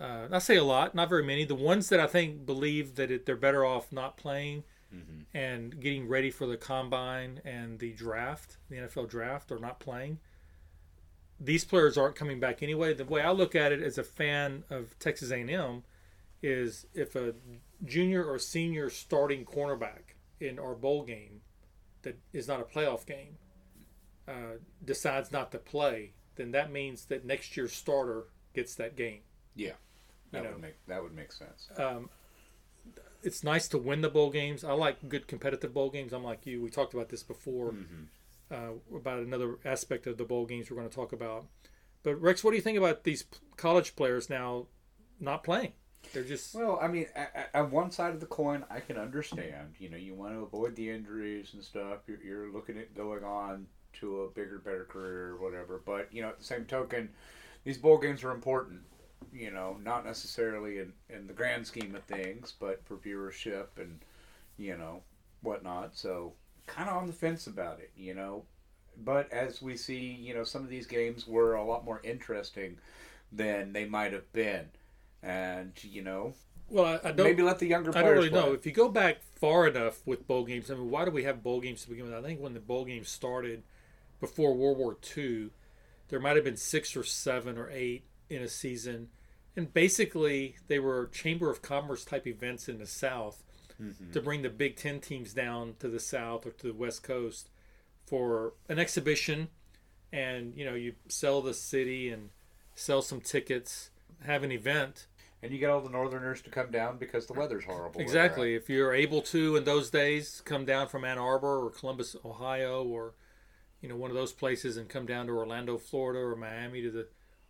uh, 0.00 0.28
I 0.30 0.38
say 0.38 0.56
a 0.56 0.64
lot, 0.64 0.94
not 0.94 1.08
very 1.08 1.24
many. 1.24 1.44
The 1.44 1.56
ones 1.56 1.88
that 1.88 1.98
I 1.98 2.06
think 2.06 2.46
believe 2.46 2.94
that 2.94 3.10
it, 3.10 3.26
they're 3.26 3.36
better 3.36 3.64
off 3.64 3.90
not 3.90 4.16
playing 4.16 4.62
and 5.34 5.80
getting 5.80 6.08
ready 6.08 6.30
for 6.30 6.46
the 6.46 6.56
combine 6.56 7.40
and 7.44 7.78
the 7.80 7.92
draft, 7.92 8.56
the 8.70 8.76
NFL 8.76 9.10
draft, 9.10 9.50
or 9.50 9.58
not 9.58 9.80
playing. 9.80 10.18
These 11.40 11.64
players 11.64 11.96
aren't 11.96 12.16
coming 12.16 12.40
back 12.40 12.62
anyway. 12.62 12.94
The 12.94 13.04
way 13.04 13.22
I 13.22 13.30
look 13.30 13.54
at 13.54 13.70
it 13.72 13.80
as 13.82 13.96
a 13.98 14.02
fan 14.02 14.64
of 14.70 14.98
Texas 14.98 15.30
A&M 15.30 15.84
is 16.42 16.86
if 16.94 17.14
a 17.14 17.34
junior 17.84 18.24
or 18.24 18.38
senior 18.38 18.90
starting 18.90 19.44
cornerback 19.44 20.14
in 20.40 20.58
our 20.58 20.74
bowl 20.74 21.04
game 21.04 21.40
that 22.02 22.18
is 22.32 22.48
not 22.48 22.60
a 22.60 22.64
playoff 22.64 23.06
game 23.06 23.38
uh, 24.26 24.58
decides 24.84 25.30
not 25.32 25.50
to 25.52 25.58
play, 25.58 26.12
then 26.36 26.50
that 26.52 26.70
means 26.72 27.06
that 27.06 27.24
next 27.24 27.56
year's 27.56 27.72
starter 27.72 28.24
gets 28.54 28.74
that 28.76 28.96
game. 28.96 29.20
Yeah. 29.54 29.72
That 30.32 30.38
You 30.38 30.44
know. 30.44 30.50
would 30.54 30.62
make 30.62 30.86
that 30.86 31.02
would 31.02 31.14
make 31.14 31.32
sense. 31.32 31.68
Um, 31.76 32.10
it's 33.22 33.42
nice 33.42 33.66
to 33.68 33.78
win 33.78 34.00
the 34.02 34.08
bowl 34.10 34.30
games. 34.30 34.62
I 34.62 34.72
like 34.72 35.08
good 35.08 35.26
competitive 35.26 35.72
bowl 35.74 35.90
games. 35.90 36.12
I'm 36.12 36.22
like 36.22 36.46
you. 36.46 36.62
We 36.62 36.70
talked 36.70 36.94
about 36.94 37.08
this 37.08 37.22
before 37.22 37.74
uh, 38.50 38.72
about 38.94 39.20
another 39.20 39.58
aspect 39.64 40.06
of 40.06 40.16
the 40.16 40.24
bowl 40.24 40.46
games 40.46 40.70
we're 40.70 40.76
going 40.76 40.88
to 40.88 40.94
talk 40.94 41.12
about. 41.12 41.46
But 42.02 42.20
Rex, 42.20 42.42
what 42.42 42.50
do 42.50 42.56
you 42.56 42.62
think 42.62 42.78
about 42.78 43.04
these 43.04 43.24
college 43.56 43.96
players 43.96 44.30
now 44.30 44.66
not 45.20 45.44
playing? 45.44 45.72
They're 46.12 46.24
just 46.24 46.54
Well, 46.54 46.78
I 46.80 46.88
mean, 46.88 47.06
on 47.54 47.70
one 47.70 47.90
side 47.90 48.14
of 48.14 48.20
the 48.20 48.26
coin, 48.26 48.64
I 48.70 48.80
can 48.80 48.96
understand. 48.96 49.74
You 49.78 49.90
know, 49.90 49.96
you 49.96 50.14
want 50.14 50.34
to 50.34 50.40
avoid 50.40 50.76
the 50.76 50.90
injuries 50.90 51.50
and 51.54 51.62
stuff. 51.62 51.98
You're, 52.06 52.22
you're 52.22 52.52
looking 52.52 52.78
at 52.78 52.94
going 52.94 53.24
on 53.24 53.66
to 53.94 54.22
a 54.22 54.30
bigger, 54.30 54.58
better 54.58 54.84
career 54.84 55.30
or 55.30 55.36
whatever. 55.38 55.82
But 55.84 56.08
you 56.12 56.22
know, 56.22 56.28
at 56.28 56.38
the 56.38 56.44
same 56.44 56.64
token, 56.64 57.10
these 57.64 57.78
bowl 57.78 57.98
games 57.98 58.24
are 58.24 58.30
important. 58.30 58.80
You 59.32 59.50
know, 59.50 59.76
not 59.82 60.06
necessarily 60.06 60.78
in 60.78 60.92
in 61.08 61.26
the 61.26 61.32
grand 61.32 61.66
scheme 61.66 61.94
of 61.94 62.04
things, 62.04 62.54
but 62.58 62.84
for 62.84 62.96
viewership 62.96 63.66
and 63.76 64.00
you 64.56 64.76
know 64.76 65.02
whatnot. 65.42 65.96
So, 65.96 66.34
kind 66.68 66.88
of 66.88 66.96
on 66.96 67.06
the 67.06 67.12
fence 67.12 67.46
about 67.46 67.80
it. 67.80 67.90
You 67.96 68.14
know, 68.14 68.44
but 69.04 69.32
as 69.32 69.60
we 69.60 69.76
see, 69.76 69.98
you 69.98 70.34
know, 70.34 70.44
some 70.44 70.62
of 70.62 70.68
these 70.68 70.86
games 70.86 71.26
were 71.26 71.54
a 71.54 71.64
lot 71.64 71.84
more 71.84 72.00
interesting 72.04 72.78
than 73.32 73.72
they 73.72 73.84
might 73.84 74.12
have 74.12 74.32
been. 74.32 74.66
And 75.22 75.72
you 75.82 76.02
know, 76.02 76.34
well, 76.68 76.84
I, 76.84 77.08
I 77.08 77.12
don't. 77.12 77.26
maybe 77.26 77.42
let 77.42 77.58
the 77.58 77.66
younger 77.66 77.90
I 77.90 77.92
players 77.92 78.06
don't 78.06 78.14
really 78.16 78.30
play. 78.30 78.40
know. 78.40 78.52
If 78.52 78.66
you 78.66 78.72
go 78.72 78.88
back 78.88 79.22
far 79.36 79.66
enough 79.66 80.00
with 80.06 80.26
bowl 80.26 80.44
games, 80.44 80.70
I 80.70 80.74
mean, 80.74 80.90
why 80.90 81.04
do 81.04 81.10
we 81.10 81.24
have 81.24 81.42
bowl 81.42 81.60
games 81.60 81.82
to 81.82 81.90
begin 81.90 82.04
with? 82.04 82.14
I 82.14 82.22
think 82.22 82.40
when 82.40 82.54
the 82.54 82.60
bowl 82.60 82.84
games 82.84 83.08
started 83.08 83.62
before 84.20 84.54
World 84.54 84.78
War 84.78 84.96
II, 85.16 85.50
there 86.08 86.20
might 86.20 86.36
have 86.36 86.44
been 86.44 86.56
six 86.56 86.96
or 86.96 87.04
seven 87.04 87.58
or 87.58 87.70
eight 87.70 88.04
in 88.28 88.42
a 88.42 88.48
season. 88.48 89.08
And 89.56 89.72
basically, 89.72 90.56
they 90.68 90.78
were 90.78 91.06
Chamber 91.08 91.50
of 91.50 91.62
Commerce 91.62 92.04
type 92.04 92.26
events 92.26 92.68
in 92.68 92.78
the 92.78 92.86
South 92.86 93.42
to 94.12 94.20
bring 94.20 94.42
the 94.42 94.50
Big 94.50 94.76
Ten 94.76 95.00
teams 95.00 95.32
down 95.32 95.74
to 95.78 95.88
the 95.88 96.00
South 96.00 96.46
or 96.46 96.50
to 96.50 96.66
the 96.66 96.74
West 96.74 97.02
Coast 97.02 97.50
for 98.06 98.54
an 98.68 98.78
exhibition. 98.78 99.48
And, 100.12 100.54
you 100.56 100.64
know, 100.64 100.74
you 100.74 100.94
sell 101.08 101.42
the 101.42 101.54
city 101.54 102.10
and 102.10 102.30
sell 102.74 103.02
some 103.02 103.20
tickets, 103.20 103.90
have 104.24 104.42
an 104.42 104.52
event. 104.52 105.06
And 105.42 105.52
you 105.52 105.58
get 105.58 105.70
all 105.70 105.80
the 105.80 105.90
Northerners 105.90 106.42
to 106.42 106.50
come 106.50 106.72
down 106.72 106.98
because 106.98 107.26
the 107.26 107.32
weather's 107.32 107.64
horrible. 107.64 108.00
Exactly. 108.00 108.54
If 108.54 108.68
you're 108.68 108.92
able 108.92 109.22
to 109.22 109.54
in 109.54 109.62
those 109.62 109.88
days 109.90 110.42
come 110.44 110.64
down 110.64 110.88
from 110.88 111.04
Ann 111.04 111.18
Arbor 111.18 111.64
or 111.64 111.70
Columbus, 111.70 112.16
Ohio, 112.24 112.82
or 112.82 113.14
you 113.80 113.88
know, 113.88 113.96
one 113.96 114.10
of 114.10 114.16
those 114.16 114.32
places 114.32 114.76
and 114.76 114.88
come 114.88 115.06
down 115.06 115.26
to 115.26 115.32
Orlando, 115.32 115.78
Florida, 115.78 116.18
or 116.18 116.34
Miami 116.34 116.82
to 116.82 116.90
the 116.90 117.06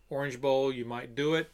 Orange 0.09 0.39
Bowl, 0.39 0.71
you 0.71 0.85
might 0.85 1.15
do 1.15 1.33
it. 1.33 1.49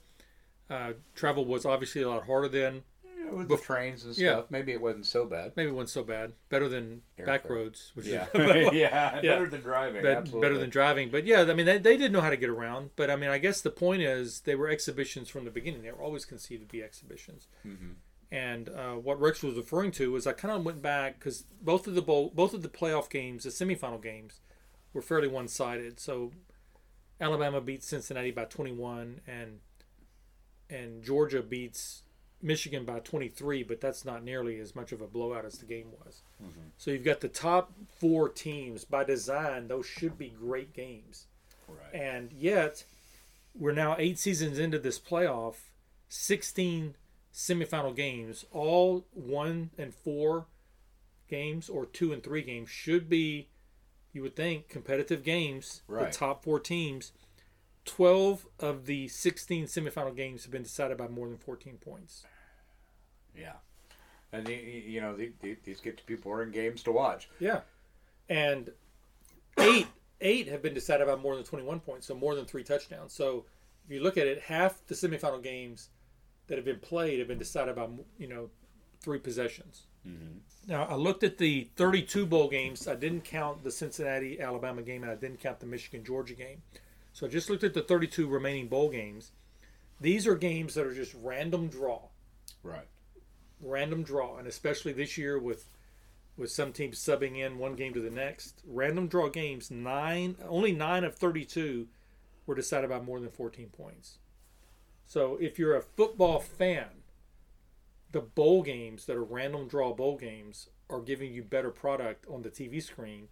Uh, 0.70 0.94
travel 1.14 1.46
was 1.46 1.66
obviously 1.66 2.02
a 2.02 2.10
lot 2.10 2.26
harder 2.26 2.50
then. 2.50 2.84
Yeah, 3.26 3.32
with 3.34 3.48
the 3.50 3.58
trains 3.58 4.04
and 4.06 4.14
stuff, 4.14 4.24
Yeah. 4.24 4.42
maybe 4.50 4.72
it 4.72 4.82
wasn't 4.82 5.06
so 5.06 5.26
bad. 5.26 5.54
Maybe 5.56 5.70
it 5.70 5.74
wasn't 5.74 5.90
so 5.90 6.04
bad. 6.04 6.34
Better 6.50 6.68
than 6.70 7.02
back 7.26 7.50
roads, 7.50 7.92
which 7.96 8.06
Yeah, 8.08 8.28
is 8.34 8.74
yeah, 8.74 9.22
better 9.22 9.48
than 9.50 9.62
driving. 9.62 10.04
bet- 10.04 10.18
absolutely. 10.18 10.42
better 10.48 10.58
than 10.60 10.70
driving. 10.70 11.10
But 11.10 11.26
yeah, 11.26 11.42
I 11.42 11.54
mean, 11.54 11.66
they, 11.66 11.78
they 11.78 11.98
did 11.98 12.12
know 12.12 12.22
how 12.22 12.30
to 12.30 12.38
get 12.38 12.50
around. 12.50 12.92
But 12.96 13.10
I 13.10 13.16
mean, 13.16 13.30
I 13.30 13.38
guess 13.38 13.62
the 13.62 13.70
point 13.72 14.02
is 14.02 14.42
they 14.42 14.56
were 14.56 14.70
exhibitions 14.70 15.30
from 15.30 15.46
the 15.46 15.52
beginning. 15.52 15.82
They 15.84 15.92
were 15.92 16.02
always 16.04 16.26
conceived 16.26 16.62
to 16.62 16.68
be 16.68 16.84
exhibitions. 16.84 17.48
Mm-hmm. 17.66 17.92
And 18.32 18.70
uh, 18.70 18.94
what 18.94 19.20
Rex 19.22 19.44
was 19.44 19.56
referring 19.56 19.92
to 19.94 20.12
was 20.12 20.26
I 20.28 20.34
kind 20.34 20.54
of 20.54 20.66
went 20.66 20.82
back 20.82 21.20
because 21.20 21.46
both 21.62 21.88
of 21.88 21.96
the 21.96 22.02
bowl, 22.02 22.32
both 22.34 22.54
of 22.54 22.64
the 22.64 22.70
playoff 22.70 23.10
games, 23.10 23.44
the 23.44 23.50
semifinal 23.50 24.02
games, 24.02 24.42
were 24.94 25.02
fairly 25.02 25.28
one-sided. 25.28 26.00
So 26.00 26.32
Alabama 27.22 27.62
beats 27.62 27.88
Cincinnati 27.88 28.32
by 28.32 28.46
21, 28.46 29.22
and 29.28 29.60
and 30.70 31.04
Georgia 31.04 31.42
beats 31.44 32.02
Michigan 32.46 32.86
by 32.86 33.00
23, 33.00 33.64
but 33.64 33.82
that's 33.82 34.06
not 34.06 34.24
nearly 34.24 34.60
as 34.60 34.76
much 34.76 34.92
of 34.92 35.02
a 35.02 35.08
blowout 35.08 35.46
as 35.46 35.58
the 35.58 35.66
game 35.66 35.88
was. 36.06 36.22
Mm-hmm. 36.42 36.60
So 36.78 36.92
you've 36.92 37.04
got 37.04 37.22
the 37.22 37.28
top 37.28 37.74
four 38.00 38.30
teams 38.30 38.86
by 38.86 39.04
design; 39.04 39.68
those 39.68 39.88
should 39.88 40.18
be 40.18 40.30
great 40.30 40.74
games. 40.74 41.26
Right. 41.68 42.00
And 42.00 42.32
yet, 42.32 42.84
we're 43.58 43.74
now 43.74 43.96
eight 43.98 44.20
seasons 44.20 44.60
into 44.60 44.78
this 44.78 45.00
playoff, 45.00 45.56
16 46.10 46.96
semifinal 47.34 47.96
games, 47.96 48.46
all 48.52 49.06
one 49.12 49.72
and 49.78 49.94
four 49.94 50.46
games 51.28 51.68
or 51.68 51.86
two 51.86 52.14
and 52.14 52.24
three 52.24 52.44
games 52.44 52.70
should 52.70 53.10
be, 53.10 53.50
you 54.14 54.22
would 54.22 54.36
think, 54.36 54.70
competitive 54.70 55.24
games. 55.24 55.82
Right. 55.88 56.12
The 56.12 56.18
top 56.18 56.44
four 56.44 56.60
teams. 56.60 57.12
12 57.86 58.48
of 58.60 58.86
the 58.86 59.08
16 59.08 59.66
semifinal 59.66 60.16
games 60.16 60.44
have 60.44 60.52
been 60.52 60.64
decided 60.64 60.98
by 60.98 61.08
more 61.08 61.28
than 61.28 61.38
14 61.38 61.78
points. 61.78 62.26
Yeah, 63.38 63.54
and 64.32 64.46
the, 64.46 64.54
you 64.54 65.02
know 65.02 65.16
the, 65.16 65.32
the, 65.42 65.58
these 65.64 65.80
get 65.80 65.98
to 65.98 66.06
be 66.06 66.16
boring 66.16 66.52
games 66.52 66.84
to 66.84 66.92
watch. 66.92 67.30
Yeah. 67.40 67.62
And 68.30 68.72
eight 69.60 69.88
eight 70.22 70.48
have 70.48 70.62
been 70.62 70.74
decided 70.74 71.08
by 71.08 71.16
more 71.16 71.36
than 71.36 71.44
21 71.44 71.80
points, 71.82 72.08
so 72.08 72.16
more 72.16 72.36
than 72.36 72.46
three 72.46 72.64
touchdowns. 72.64 73.14
So 73.14 73.46
if 73.86 73.94
you 73.94 74.02
look 74.02 74.18
at 74.18 74.28
it, 74.28 74.42
half 74.42 74.86
the 74.88 74.96
semifinal 74.96 75.42
games 75.42 75.90
that 76.48 76.58
have 76.58 76.66
been 76.66 76.80
played 76.80 77.20
have 77.20 77.28
been 77.28 77.38
decided 77.38 77.76
by, 77.76 77.88
you 78.18 78.28
know, 78.28 78.50
three 79.02 79.20
possessions. 79.20 79.84
Mm-hmm. 80.08 80.38
Now, 80.68 80.86
I 80.86 80.96
looked 80.96 81.24
at 81.24 81.38
the 81.38 81.68
32 81.76 82.26
bowl 82.26 82.50
games. 82.50 82.88
I 82.88 82.96
didn't 82.96 83.24
count 83.24 83.64
the 83.64 83.72
Cincinnati 83.72 84.40
Alabama 84.40 84.82
game, 84.82 85.04
and 85.04 85.12
I 85.12 85.16
didn't 85.16 85.40
count 85.40 85.60
the 85.60 85.66
Michigan 85.66 86.04
Georgia 86.04 86.34
game. 86.34 86.62
So 87.14 87.26
I 87.26 87.30
just 87.30 87.50
looked 87.50 87.64
at 87.64 87.74
the 87.74 87.82
32 87.82 88.28
remaining 88.28 88.68
bowl 88.68 88.90
games. 88.90 89.32
These 90.02 90.28
are 90.28 90.36
games 90.36 90.74
that 90.76 90.86
are 90.86 90.94
just 90.94 91.16
random 91.22 91.68
draw 91.68 92.02
Right. 92.66 92.88
Random 93.62 94.04
draw, 94.04 94.38
and 94.38 94.48
especially 94.48 94.94
this 94.94 95.18
year 95.18 95.40
with 95.40 95.70
with 96.38 96.52
some 96.52 96.74
teams 96.74 97.00
subbing 97.00 97.38
in 97.38 97.58
one 97.58 97.76
game 97.76 97.94
to 97.94 98.02
the 98.02 98.10
next, 98.10 98.62
random 98.68 99.08
draw 99.08 99.30
games. 99.30 99.72
Nine, 99.72 100.36
only 100.48 100.72
nine 100.74 101.04
of 101.04 101.16
thirty-two 101.16 101.88
were 102.46 102.56
decided 102.56 102.90
by 102.90 103.00
more 103.00 103.20
than 103.20 103.30
fourteen 103.30 103.70
points. 103.70 104.18
So 105.06 105.38
if 105.40 105.58
you're 105.60 105.76
a 105.76 105.82
football 105.82 106.40
fan, 106.40 106.88
the 108.12 108.22
bowl 108.22 108.64
games 108.64 109.06
that 109.06 109.16
are 109.16 109.24
random 109.24 109.68
draw 109.68 109.94
bowl 109.94 110.18
games 110.18 110.70
are 110.90 111.02
giving 111.02 111.34
you 111.34 111.44
better 111.44 111.70
product 111.70 112.26
on 112.30 112.42
the 112.42 112.50
TV 112.50 112.82
screen 112.82 113.28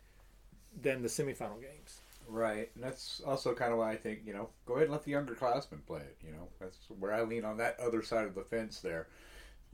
than 0.81 1.01
the 1.01 1.07
semifinal 1.07 1.61
games. 1.61 2.01
Right, 2.27 2.71
and 2.75 2.83
that's 2.83 3.21
also 3.25 3.53
kind 3.53 3.73
of 3.73 3.79
why 3.79 3.91
I 3.91 3.97
think 3.97 4.21
you 4.25 4.33
know 4.33 4.49
go 4.65 4.75
ahead 4.75 4.83
and 4.83 4.93
let 4.93 5.03
the 5.03 5.11
younger 5.11 5.35
classmen 5.35 5.81
play 5.85 6.01
it. 6.01 6.17
You 6.25 6.31
know, 6.31 6.47
that's 6.59 6.77
where 6.99 7.13
I 7.13 7.21
lean 7.23 7.43
on 7.43 7.57
that 7.57 7.79
other 7.79 8.01
side 8.01 8.25
of 8.25 8.35
the 8.35 8.43
fence 8.43 8.79
there. 8.79 9.07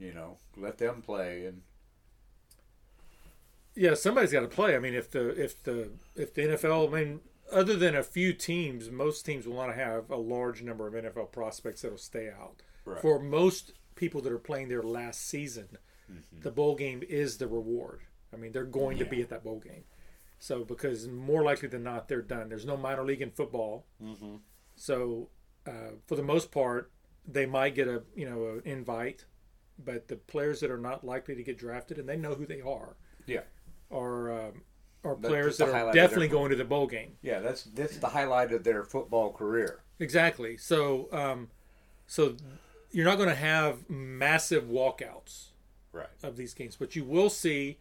You 0.00 0.14
know, 0.14 0.38
let 0.56 0.78
them 0.78 1.02
play, 1.02 1.44
and 1.44 1.62
Yeah, 3.74 3.94
somebody's 3.94 4.32
got 4.32 4.40
to 4.40 4.48
play. 4.48 4.74
I 4.74 4.78
mean, 4.78 4.94
if 4.94 5.10
the 5.10 5.28
if 5.40 5.62
the 5.62 5.90
if 6.16 6.34
the 6.34 6.42
NFL, 6.42 6.88
I 6.92 7.04
mean, 7.04 7.20
other 7.52 7.76
than 7.76 7.94
a 7.94 8.02
few 8.02 8.32
teams, 8.32 8.90
most 8.90 9.24
teams 9.24 9.46
will 9.46 9.56
not 9.56 9.74
have 9.74 10.10
a 10.10 10.16
large 10.16 10.62
number 10.62 10.86
of 10.86 10.94
NFL 10.94 11.32
prospects 11.32 11.82
that'll 11.82 11.98
stay 11.98 12.28
out. 12.28 12.62
Right. 12.84 13.00
For 13.00 13.18
most 13.20 13.72
people 13.94 14.20
that 14.22 14.32
are 14.32 14.38
playing 14.38 14.68
their 14.68 14.82
last 14.82 15.26
season, 15.26 15.78
Mm-hmm. 16.10 16.40
the 16.42 16.50
bowl 16.50 16.74
game 16.74 17.04
is 17.08 17.36
the 17.38 17.46
reward. 17.46 18.00
I 18.34 18.36
mean, 18.36 18.50
they're 18.50 18.64
going 18.64 18.98
to 18.98 19.04
be 19.04 19.22
at 19.22 19.28
that 19.28 19.44
bowl 19.44 19.60
game. 19.60 19.84
So 20.40 20.64
because 20.64 21.06
more 21.06 21.44
likely 21.44 21.68
than 21.68 21.84
not, 21.84 22.08
they're 22.08 22.20
done. 22.20 22.48
There's 22.48 22.66
no 22.66 22.76
minor 22.76 23.04
league 23.04 23.22
in 23.22 23.30
football. 23.30 23.84
Mm-hmm. 24.02 24.36
So 24.74 25.28
uh, 25.68 25.92
for 26.08 26.16
the 26.16 26.24
most 26.24 26.50
part, 26.50 26.90
they 27.28 27.46
might 27.46 27.76
get 27.76 27.86
a 27.86 28.02
you 28.16 28.28
know 28.28 28.44
an 28.56 28.62
invite, 28.64 29.24
but 29.84 30.08
the 30.08 30.16
players 30.16 30.60
that 30.60 30.70
are 30.70 30.78
not 30.78 31.04
likely 31.04 31.34
to 31.34 31.42
get 31.42 31.58
drafted 31.58 31.98
and 31.98 32.08
they 32.08 32.16
know 32.16 32.34
who 32.34 32.46
they 32.46 32.60
are 32.60 32.96
yeah, 33.26 33.40
are 33.90 34.30
um, 34.48 34.62
are 35.04 35.14
That's 35.16 35.28
players 35.28 35.56
that 35.58 35.68
are 35.68 35.92
definitely 35.92 36.28
going 36.28 36.50
to 36.50 36.56
the 36.56 36.64
bowl 36.64 36.86
game. 36.86 37.16
yeah, 37.22 37.40
that's 37.40 37.64
that's 37.64 37.96
the 37.98 38.08
highlight 38.08 38.52
of 38.52 38.64
their 38.64 38.84
football 38.84 39.32
career. 39.32 39.80
Exactly. 39.98 40.56
So 40.56 41.08
um, 41.12 41.48
so 42.06 42.36
you're 42.90 43.04
not 43.04 43.16
going 43.16 43.28
to 43.28 43.34
have 43.34 43.88
massive 43.88 44.64
walkouts 44.64 45.46
Right. 45.92 46.06
of 46.22 46.36
these 46.36 46.54
games, 46.54 46.76
but 46.76 46.94
you 46.94 47.04
will 47.04 47.30
see 47.30 47.78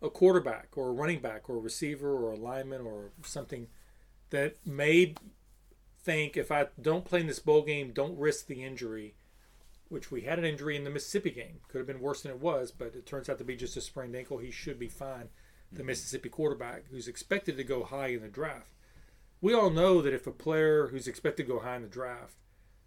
a 0.00 0.08
quarterback 0.08 0.68
or 0.76 0.88
a 0.88 0.92
running 0.92 1.20
back 1.20 1.48
or 1.50 1.56
a 1.56 1.60
receiver 1.60 2.10
or 2.10 2.32
a 2.32 2.36
lineman 2.36 2.82
or 2.82 3.10
something 3.22 3.66
that 4.30 4.56
may 4.66 5.14
think 6.02 6.36
if 6.36 6.50
I 6.50 6.68
don't 6.80 7.04
play 7.04 7.20
in 7.20 7.26
this 7.26 7.38
bowl 7.38 7.62
game, 7.62 7.92
don't 7.92 8.18
risk 8.18 8.46
the 8.46 8.62
injury. 8.64 9.14
Which 9.94 10.10
we 10.10 10.22
had 10.22 10.40
an 10.40 10.44
injury 10.44 10.76
in 10.76 10.82
the 10.82 10.90
Mississippi 10.90 11.30
game. 11.30 11.60
Could 11.68 11.78
have 11.78 11.86
been 11.86 12.00
worse 12.00 12.22
than 12.22 12.32
it 12.32 12.40
was, 12.40 12.72
but 12.72 12.96
it 12.96 13.06
turns 13.06 13.28
out 13.28 13.38
to 13.38 13.44
be 13.44 13.54
just 13.54 13.76
a 13.76 13.80
sprained 13.80 14.16
ankle. 14.16 14.38
He 14.38 14.50
should 14.50 14.76
be 14.78 14.88
fine. 14.88 15.28
The 15.72 15.82
hmm. 15.82 15.86
Mississippi 15.86 16.28
quarterback, 16.28 16.86
who's 16.90 17.06
expected 17.06 17.56
to 17.56 17.64
go 17.64 17.84
high 17.84 18.08
in 18.08 18.22
the 18.22 18.28
draft. 18.28 18.72
We 19.40 19.54
all 19.54 19.70
know 19.70 20.02
that 20.02 20.12
if 20.12 20.26
a 20.26 20.32
player 20.32 20.88
who's 20.88 21.06
expected 21.06 21.46
to 21.46 21.52
go 21.52 21.60
high 21.60 21.76
in 21.76 21.82
the 21.82 21.88
draft 21.88 22.34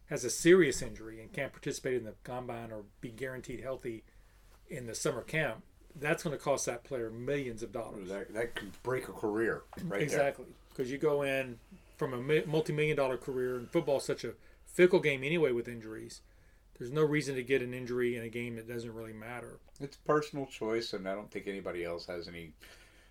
has 0.08 0.26
a 0.26 0.30
serious 0.30 0.82
injury 0.82 1.22
and 1.22 1.32
can't 1.32 1.54
participate 1.54 1.96
in 1.96 2.04
the 2.04 2.15
combine 2.26 2.72
or 2.72 2.84
be 3.00 3.10
guaranteed 3.10 3.62
healthy 3.62 4.04
in 4.67 4.86
the 4.86 4.96
summer 4.96 5.22
camp, 5.22 5.63
that's 5.96 6.24
going 6.24 6.38
to 6.38 6.43
cost 6.43 6.65
that 6.65 6.84
player 6.84 7.10
millions 7.10 7.63
of 7.63 7.72
dollars. 7.72 8.10
That 8.10 8.34
that 8.34 8.56
can 8.56 8.72
break 8.84 9.08
a 9.08 9.13
career 9.13 9.63
right 9.84 10.02
Exactly, 10.02 10.48
because 10.70 10.91
you 10.91 10.98
go 10.98 11.22
in 11.22 11.60
from 11.96 12.13
a 12.13 12.17
mi- 12.17 12.43
multi-million 12.46 12.98
dollar 12.98 13.17
career, 13.17 13.56
and 13.56 13.70
football's 13.70 14.06
such 14.06 14.24
a 14.24 14.34
fickle 14.65 15.00
game 15.00 15.24
anyway 15.24 15.52
with 15.52 15.67
injuries. 15.67 16.22
There's 16.79 16.91
no 16.91 17.01
reason 17.03 17.35
to 17.35 17.43
get 17.43 17.61
an 17.61 17.73
injury 17.73 18.15
in 18.15 18.23
a 18.23 18.29
game 18.29 18.55
that 18.57 18.67
doesn't 18.67 18.93
really 18.93 19.13
matter. 19.13 19.59
It's 19.79 19.97
personal 19.97 20.45
choice, 20.45 20.93
and 20.93 21.07
I 21.07 21.15
don't 21.15 21.29
think 21.31 21.47
anybody 21.47 21.83
else 21.83 22.05
has 22.07 22.27
any 22.27 22.53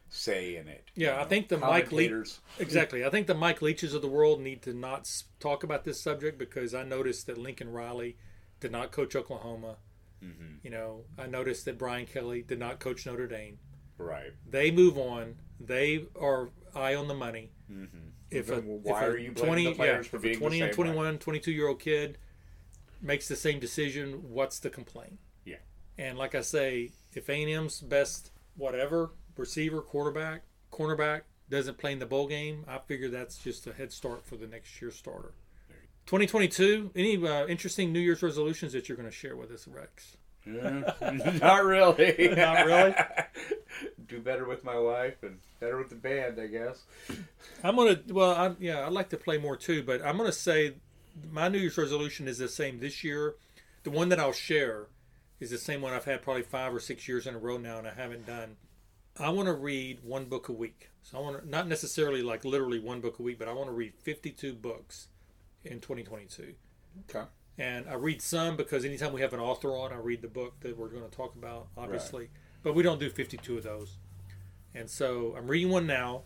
say 0.09 0.57
in 0.57 0.69
it. 0.69 0.85
Yeah, 0.95 1.17
You 1.17 1.23
I 1.23 1.25
think 1.25 1.49
the 1.49 1.59
Mike 1.59 1.91
Lee- 1.91 2.07
commentators- 2.07 2.41
Exactly. 2.61 3.05
I 3.05 3.11
think 3.11 3.27
the 3.27 3.35
Mike 3.35 3.61
Leaches 3.61 3.93
of 3.93 4.03
the 4.03 4.09
world 4.09 4.41
need 4.41 4.63
to 4.63 4.73
not 4.73 5.09
talk 5.41 5.65
about 5.65 5.85
this 5.85 6.01
subject 6.01 6.39
because 6.39 6.75
I 6.75 6.85
noticed 6.85 7.27
that 7.27 7.39
Lincoln 7.39 7.71
Riley 7.73 8.17
did 8.61 8.71
not 8.71 8.93
coach 8.93 9.17
Oklahoma. 9.17 9.77
Mhm. 10.25 10.59
You 10.63 10.71
know, 10.71 11.05
I 11.19 11.27
noticed 11.27 11.65
that 11.65 11.77
Brian 11.77 12.07
Kelly 12.07 12.43
did 12.43 12.59
not 12.59 12.79
coach 12.79 13.05
Notre 13.05 13.27
Dame. 13.27 13.59
Right. 13.99 14.33
They 14.49 14.71
move 14.71 14.97
on. 14.97 15.37
They 15.59 16.07
are 16.21 16.51
eye 16.75 16.95
on 16.95 17.09
the 17.09 17.15
money. 17.15 17.51
Mm-hmm. 17.71 17.99
If 18.31 18.51
a, 18.51 18.61
why 18.61 18.99
if 18.99 19.03
a 19.03 19.11
are 19.11 19.19
you 19.19 19.33
blaming 19.33 19.65
the 19.67 19.75
players 19.75 20.07
yeah, 20.07 20.11
for 20.11 20.17
if 20.19 20.25
a 20.25 20.29
the 20.29 20.37
20 20.37 20.61
and 20.63 20.75
same 20.75 20.85
way? 20.87 20.93
21, 20.93 21.19
22 21.19 21.51
year 21.53 21.69
old 21.69 21.81
kid 21.81 22.19
makes 23.01 23.29
the 23.29 23.37
same 23.37 23.61
decision, 23.61 24.23
what's 24.31 24.59
the 24.59 24.71
complaint? 24.71 25.19
Yeah. 25.45 25.57
And 25.99 26.19
like 26.19 26.35
I 26.35 26.41
say, 26.41 26.91
if 27.15 27.29
A&M's 27.29 27.81
best 27.81 28.31
whatever 28.57 29.11
receiver, 29.37 29.81
quarterback, 29.81 30.43
cornerback 30.73 31.23
doesn't 31.51 31.79
play 31.79 31.93
in 31.93 31.99
the 31.99 32.07
bowl 32.07 32.27
game, 32.27 32.65
I 32.67 32.79
figure 32.79 33.09
that's 33.09 33.39
just 33.39 33.67
a 33.67 33.73
head 33.73 33.93
start 33.93 34.25
for 34.25 34.37
the 34.37 34.47
next 34.47 34.81
year's 34.81 34.97
starter. 34.97 35.33
2022. 36.07 36.93
Any 36.95 37.27
uh, 37.27 37.47
interesting 37.47 37.93
New 37.93 38.01
Year's 38.01 38.23
resolutions 38.23 38.73
that 38.73 38.89
you're 38.89 38.97
going 38.97 39.09
to 39.09 39.15
share 39.15 39.37
with 39.37 39.51
us, 39.51 39.67
Rex? 39.67 40.17
Yeah. 40.47 40.93
Not 41.41 41.65
really. 41.65 42.29
Not 42.37 42.67
really? 42.67 42.95
Do 44.07 44.21
better 44.21 44.47
with 44.47 44.63
my 44.63 44.79
wife 44.79 45.23
and 45.23 45.39
better 45.59 45.77
with 45.79 45.89
the 45.89 45.97
band, 45.97 46.41
I 46.41 46.47
guess. 46.47 46.85
I'm 47.65 47.75
gonna. 47.75 48.01
Well, 48.09 48.31
I'm, 48.31 48.57
yeah, 48.61 48.87
I'd 48.87 48.93
like 48.93 49.09
to 49.09 49.17
play 49.17 49.39
more 49.39 49.57
too, 49.57 49.83
but 49.83 50.01
I'm 50.05 50.17
gonna 50.17 50.31
say 50.31 50.75
my 51.31 51.49
New 51.49 51.59
Year's 51.59 51.79
resolution 51.79 52.29
is 52.29 52.39
the 52.39 52.49
same 52.49 52.81
this 52.81 53.03
year. 53.05 53.37
The 53.83 53.91
one 53.91 54.09
that 54.09 54.21
I'll 54.21 54.33
share 54.33 54.89
is 55.39 55.51
the 55.51 55.59
same 55.59 55.81
one 55.83 55.93
I've 55.93 56.05
had 56.05 56.23
probably 56.23 56.43
five 56.43 56.75
or 56.75 56.81
six 56.81 57.07
years 57.09 57.27
in 57.27 57.35
a 57.35 57.39
row 57.39 57.57
now, 57.59 57.79
and 57.79 57.87
I 57.87 57.95
haven't 57.95 58.27
done. 58.27 58.57
I 59.19 59.31
want 59.31 59.47
to 59.47 59.55
read 59.55 60.01
one 60.03 60.27
book 60.27 60.49
a 60.49 60.53
week. 60.53 60.91
So 61.03 61.19
I 61.19 61.21
want 61.21 61.43
to 61.43 61.49
not 61.49 61.69
necessarily 61.69 62.23
like 62.23 62.45
literally 62.45 62.81
one 62.81 63.01
book 63.01 63.19
a 63.19 63.23
week, 63.23 63.39
but 63.39 63.49
I 63.49 63.53
want 63.53 63.69
to 63.69 63.73
read 63.73 63.95
52 64.03 64.55
books 64.55 65.09
in 65.65 65.81
2022. 65.81 66.55
Okay. 67.09 67.27
And 67.59 67.89
I 67.89 67.95
read 67.95 68.21
some 68.21 68.57
because 68.57 68.85
anytime 68.85 69.13
we 69.13 69.23
have 69.23 69.33
an 69.33 69.41
author 69.41 69.71
on, 69.75 69.93
I 69.93 69.97
read 69.97 70.21
the 70.21 70.29
book 70.29 70.61
that 70.61 70.77
we're 70.77 70.89
going 70.89 71.09
to 71.09 71.17
talk 71.17 71.35
about, 71.35 71.69
obviously. 71.77 72.23
Right. 72.23 72.31
But 72.63 72.75
we 72.75 72.83
don't 72.83 73.01
do 73.01 73.09
52 73.09 73.57
of 73.59 73.63
those. 73.65 73.97
And 74.75 74.91
so 74.91 75.35
I'm 75.37 75.47
reading 75.47 75.71
one 75.71 75.87
now. 75.87 76.25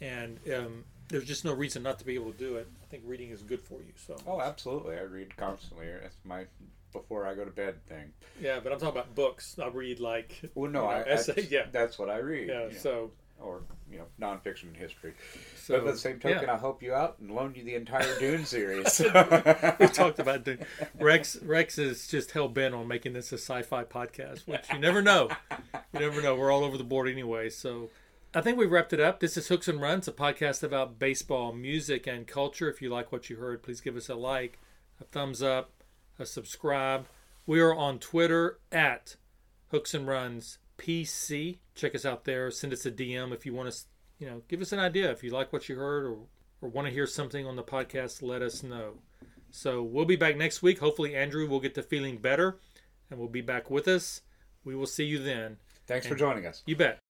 and 0.00 0.40
um, 0.52 0.84
there's 1.08 1.24
just 1.24 1.44
no 1.44 1.52
reason 1.52 1.82
not 1.82 1.98
to 1.98 2.04
be 2.04 2.14
able 2.14 2.32
to 2.32 2.38
do 2.38 2.56
it. 2.56 2.68
I 2.82 2.86
think 2.86 3.02
reading 3.06 3.30
is 3.30 3.42
good 3.42 3.60
for 3.62 3.74
you. 3.80 3.92
So 3.96 4.16
Oh, 4.26 4.40
absolutely. 4.40 4.96
I 4.96 5.02
read 5.02 5.36
constantly. 5.36 5.86
It's 5.86 6.16
my 6.24 6.46
before 6.92 7.26
I 7.26 7.34
go 7.34 7.44
to 7.44 7.50
bed 7.50 7.84
thing. 7.86 8.12
yeah, 8.40 8.60
but 8.62 8.72
I'm 8.72 8.78
talking 8.78 9.00
about 9.00 9.14
books. 9.16 9.56
I 9.62 9.66
read 9.68 9.98
like 10.00 10.40
Well, 10.54 10.70
no, 10.70 10.82
you 10.82 10.86
know, 10.88 10.92
I 10.92 11.00
essay. 11.02 11.32
that's, 11.34 11.50
Yeah, 11.50 11.66
that's 11.72 11.98
what 11.98 12.08
I 12.08 12.18
read. 12.18 12.48
yeah. 12.48 12.64
you 12.66 12.70
know, 12.70 12.76
So 12.78 13.10
or 13.40 13.62
you 13.90 13.98
know, 13.98 14.04
nonfiction 14.20 14.68
and 14.68 14.76
history. 14.76 15.12
so 15.60 15.74
but 15.78 15.86
by 15.86 15.90
the 15.92 15.98
same 15.98 16.20
token, 16.20 16.42
yeah. 16.44 16.52
I'll 16.52 16.58
help 16.58 16.82
you 16.84 16.94
out 16.94 17.16
and 17.20 17.32
loan 17.32 17.52
you 17.56 17.64
the 17.64 17.74
entire 17.74 18.16
Dune 18.20 18.44
series. 18.46 19.00
we 19.80 19.86
talked 19.88 20.20
about 20.20 20.44
Dune. 20.44 20.64
Rex. 21.00 21.36
Rex 21.42 21.76
is 21.78 22.06
just 22.06 22.30
hell 22.30 22.48
bent 22.48 22.74
on 22.74 22.86
making 22.88 23.12
this 23.12 23.32
a 23.32 23.38
sci-fi 23.38 23.82
podcast, 23.84 24.46
which 24.46 24.64
you 24.72 24.78
never 24.78 25.02
know. 25.02 25.28
You 25.92 26.00
never 26.00 26.22
know. 26.22 26.36
We're 26.36 26.52
all 26.52 26.62
over 26.64 26.78
the 26.78 26.84
board 26.84 27.08
anyway. 27.08 27.50
So 27.50 27.90
I 28.36 28.40
think 28.40 28.58
we 28.58 28.66
wrapped 28.66 28.92
it 28.92 28.98
up. 28.98 29.20
This 29.20 29.36
is 29.36 29.46
Hooks 29.46 29.68
and 29.68 29.80
Runs, 29.80 30.08
a 30.08 30.12
podcast 30.12 30.64
about 30.64 30.98
baseball, 30.98 31.52
music, 31.52 32.08
and 32.08 32.26
culture. 32.26 32.68
If 32.68 32.82
you 32.82 32.90
like 32.90 33.12
what 33.12 33.30
you 33.30 33.36
heard, 33.36 33.62
please 33.62 33.80
give 33.80 33.96
us 33.96 34.08
a 34.08 34.16
like, 34.16 34.58
a 35.00 35.04
thumbs 35.04 35.40
up, 35.40 35.70
a 36.18 36.26
subscribe. 36.26 37.06
We 37.46 37.60
are 37.60 37.72
on 37.72 38.00
Twitter 38.00 38.58
at 38.72 39.14
Hooks 39.68 39.94
and 39.94 40.08
Runs 40.08 40.58
PC. 40.78 41.58
Check 41.76 41.94
us 41.94 42.04
out 42.04 42.24
there. 42.24 42.50
Send 42.50 42.72
us 42.72 42.84
a 42.84 42.90
DM 42.90 43.32
if 43.32 43.46
you 43.46 43.54
want 43.54 43.70
to, 43.70 43.78
you 44.18 44.26
know, 44.26 44.42
give 44.48 44.60
us 44.60 44.72
an 44.72 44.80
idea. 44.80 45.12
If 45.12 45.22
you 45.22 45.30
like 45.30 45.52
what 45.52 45.68
you 45.68 45.76
heard 45.76 46.04
or, 46.04 46.16
or 46.60 46.68
want 46.68 46.88
to 46.88 46.92
hear 46.92 47.06
something 47.06 47.46
on 47.46 47.54
the 47.54 47.62
podcast, 47.62 48.20
let 48.20 48.42
us 48.42 48.64
know. 48.64 48.94
So 49.52 49.80
we'll 49.80 50.06
be 50.06 50.16
back 50.16 50.36
next 50.36 50.60
week. 50.60 50.80
Hopefully, 50.80 51.14
Andrew 51.14 51.48
will 51.48 51.60
get 51.60 51.76
to 51.76 51.84
feeling 51.84 52.18
better 52.18 52.58
and 53.08 53.20
will 53.20 53.28
be 53.28 53.42
back 53.42 53.70
with 53.70 53.86
us. 53.86 54.22
We 54.64 54.74
will 54.74 54.86
see 54.86 55.04
you 55.04 55.20
then. 55.20 55.58
Thanks 55.86 56.08
for 56.08 56.16
joining 56.16 56.46
us. 56.46 56.64
You 56.66 56.74
bet. 56.74 57.03